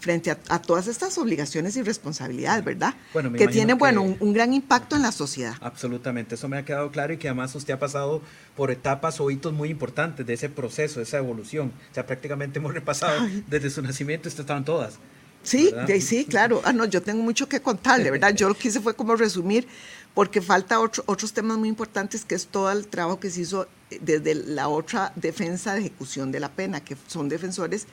frente 0.00 0.30
a, 0.30 0.62
todas 0.62 0.86
estas 0.86 1.16
obligaciones 1.18 1.76
y 1.76 1.82
responsabilidades, 1.82 2.64
¿verdad? 2.64 2.94
Bueno, 3.12 3.32
que 3.32 3.46
tiene, 3.48 3.74
bueno, 3.74 4.02
un, 4.02 4.32
gran 4.32 4.54
impacto 4.54 4.96
en 4.96 5.02
la 5.02 5.12
sociedad. 5.12 5.54
Absolutamente, 5.60 6.34
eso 6.34 6.48
me 6.48 6.56
ha 6.56 6.64
quedado 6.64 6.90
claro 6.90 7.12
y 7.12 7.18
que 7.18 7.28
además 7.28 7.54
usted 7.54 7.74
ha 7.74 7.78
pasado 7.78 8.22
por 8.56 8.70
etapas 8.70 9.20
o 9.20 9.30
hitos 9.30 9.52
muy 9.52 9.68
importantes 9.68 10.26
de 10.26 10.32
ese 10.32 10.48
proceso, 10.48 11.00
de 11.00 11.04
esa 11.04 11.18
evolución. 11.18 11.72
O 11.90 11.94
sea, 11.94 12.06
prácticamente 12.06 12.58
hemos 12.58 12.72
repasado 12.72 13.20
desde 13.46 13.68
su 13.68 13.82
nacimiento, 13.82 14.28
estas 14.28 14.40
estaban 14.40 14.64
todas. 14.64 14.94
Sí, 15.42 15.70
sí, 16.00 16.24
claro. 16.24 16.60
Ah, 16.64 16.72
no, 16.72 16.84
yo 16.84 17.02
tengo 17.02 17.22
mucho 17.22 17.48
que 17.48 17.60
contarle, 17.60 18.10
¿verdad? 18.10 18.34
Yo 18.34 18.48
lo 18.48 18.54
que 18.54 18.68
hice 18.68 18.80
fue 18.80 18.94
como 18.94 19.16
resumir, 19.16 19.66
porque 20.14 20.40
falta 20.40 20.80
otros 20.80 21.32
temas 21.32 21.58
muy 21.58 21.68
importantes, 21.68 22.24
que 22.24 22.34
es 22.34 22.46
todo 22.46 22.70
el 22.70 22.86
trabajo 22.86 23.20
que 23.20 23.30
se 23.30 23.42
hizo 23.42 23.66
desde 24.00 24.34
la 24.34 24.68
otra 24.68 25.12
defensa 25.16 25.74
de 25.74 25.80
ejecución 25.80 26.32
de 26.32 26.40
la 26.40 26.50
pena, 26.50 26.80
que 26.80 26.96
son 27.06 27.28
defensores 27.28 27.86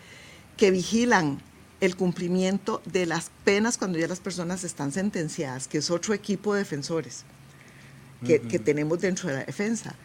que 0.58 0.72
vigilan 0.72 1.42
el 1.82 1.96
cumplimiento 1.96 2.82
de 2.86 3.06
las 3.06 3.32
penas 3.44 3.78
cuando 3.78 4.00
ya 4.00 4.08
las 4.08 4.20
personas 4.20 4.64
están 4.64 4.92
sentenciadas, 4.92 5.68
que 5.68 5.78
es 5.78 5.92
otro 5.92 6.14
equipo 6.14 6.54
de 6.54 6.60
defensores 6.60 7.24
que, 8.26 8.40
tenemos 8.60 9.00
dentro 9.00 9.30
de 9.30 9.36
la 9.36 9.44
defensa. 9.44 9.96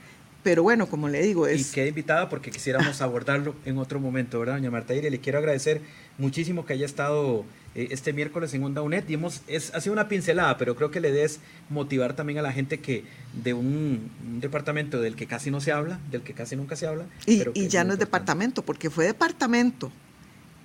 Pero 0.43 0.65
bueno, 0.65 0.89
como 0.89 1.09
le 1.09 1.23
digo, 1.23 1.47
es... 1.47 1.71
Y 1.71 1.73
queda 1.73 1.87
invitada 1.87 2.29
porque 2.29 2.51
quisiéramos 2.51 3.01
abordarlo 3.01 3.55
en 3.65 3.79
otro 3.79 4.01
momento, 4.01 4.41
¿verdad, 4.41 4.55
doña 4.55 4.71
Marta 4.71 4.93
Y 4.93 5.09
Le 5.09 5.21
quiero 5.21 5.39
agradecer 5.39 5.81
muchísimo 6.19 6.67
que 6.67 6.73
haya 6.73 6.85
estado 6.85 7.45
eh, 7.77 7.89
este 7.91 8.13
miércoles 8.13 8.53
en 8.53 8.65
Onda 8.65 8.83
UNED. 8.83 9.09
Y 9.09 9.19
es, 9.47 9.73
ha 9.73 9.81
sido 9.81 9.93
una 9.93 10.09
pincelada, 10.09 10.59
pero 10.59 10.75
creo 10.75 10.91
que 10.91 11.01
le 11.01 11.13
des 11.13 11.39
motivar 11.71 12.15
también 12.17 12.41
a 12.41 12.43
la 12.43 12.53
gente 12.53 12.81
que 12.81 13.05
de 13.33 13.55
un, 13.55 14.11
departamento 14.41 15.01
del 15.01 15.15
que 15.15 15.27
casi 15.27 15.53
no 15.53 15.61
se 15.61 15.71
habla, 15.71 16.01
del 16.11 16.23
que 16.23 16.35
casi 16.35 16.57
nunca 16.57 16.75
se 16.75 16.89
habla. 16.89 17.07
Y, 17.25 17.45
y 17.55 17.69
ya 17.69 17.85
no 17.85 17.93
es 17.93 18.01
departamento, 18.01 18.63
porque 18.63 18.91
fue 18.91 19.07
departamento 19.07 19.93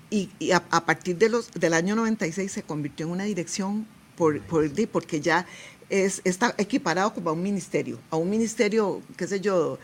y, 0.10 0.30
a, 0.52 0.86
partir 0.86 1.18
de 1.18 1.30
los, 1.30 1.52
del 1.52 1.74
año 1.74 1.96
96 1.96 2.52
se 2.52 2.64
convirtió 2.64 3.06
en 3.06 3.12
una 3.12 3.24
dirección 3.26 3.86
por, 4.16 4.42
por, 4.42 4.70
porque 4.92 5.22
ya 5.22 5.46
es, 5.90 6.22
está 6.24 6.56
equiparado 6.58 7.14
como 7.14 7.30
a 7.30 7.34
un 7.34 7.44
ministerio, 7.44 8.00
a 8.10 8.16
un 8.16 8.30
ministerio, 8.30 9.02
qué 9.16 9.28
sé 9.28 9.42
yo, 9.42 9.78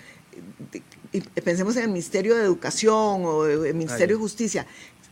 pensemos 1.44 1.76
en 1.76 1.84
el 1.84 1.90
Ministerio 1.90 2.36
de 2.36 2.44
Educación 2.44 3.24
o 3.26 3.46
el 3.46 3.76
Ministerio 3.76 4.18
de 4.18 4.22
Justicia, 4.22 4.66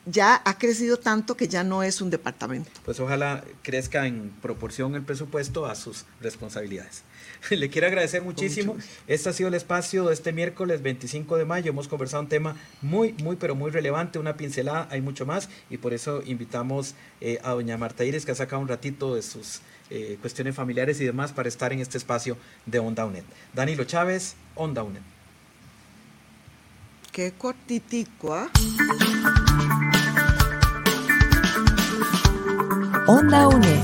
ya 0.06 0.42
ha 0.44 0.58
crecido 0.58 0.98
tanto 0.98 1.38
que 1.38 1.48
ya 1.48 1.64
no 1.64 1.84
es 1.84 2.02
un 2.02 2.10
departamento. 2.10 2.72
Pues 2.84 3.00
ojalá 3.00 3.44
crezca 3.62 4.08
en 4.08 4.32
proporción 4.42 4.96
el 4.96 5.04
presupuesto 5.04 5.66
a 5.66 5.76
sus 5.76 6.06
responsabilidades. 6.22 7.04
Le 7.50 7.70
quiero 7.70 7.88
agradecer 7.88 8.22
muchísimo. 8.22 8.78
Este 9.08 9.30
ha 9.30 9.34
sido 9.34 9.50
el 9.50 9.56
espacio 9.56 10.08
de 10.08 10.14
este 10.14 10.32
miércoles 10.32 10.82
25 10.82 11.38
de 11.38 11.46
mayo. 11.46 11.72
Hemos 11.72 11.88
conversado 11.88 12.24
un 12.24 12.30
tema 12.30 12.56
muy, 12.82 13.14
muy, 13.14 13.36
pero 13.36 13.56
muy 13.56 13.72
relevante, 13.72 14.20
una 14.20 14.38
pincelada, 14.38 14.88
hay 14.92 15.02
mucho 15.02 15.26
más 15.26 15.50
y 15.70 15.78
por 15.78 15.94
eso 15.94 16.22
invitamos 16.26 16.96
eh, 17.20 17.40
a 17.44 17.52
doña 17.52 17.78
Marta 17.78 18.06
Iris 18.06 18.26
que 18.26 18.32
ha 18.32 18.36
sacado 18.36 18.62
un 18.62 18.68
ratito 18.68 19.16
de 19.16 19.22
sus 19.22 19.62
eh, 19.90 20.18
cuestiones 20.22 20.56
familiares 20.56 21.02
y 21.02 21.06
demás 21.06 21.32
para 21.34 21.50
estar 21.50 21.74
en 21.74 21.80
este 21.80 21.98
espacio 21.98 22.38
de 22.66 22.80
Onda 22.80 23.06
UNED. 23.06 23.24
Danilo 23.54 23.84
Chávez, 23.84 24.36
Onda 24.56 24.84
UNED. 24.84 25.02
Qué 27.12 27.34
cortitico, 27.38 28.34
¿ah? 28.34 28.50
Onda 33.08 33.48
UNED. 33.50 33.84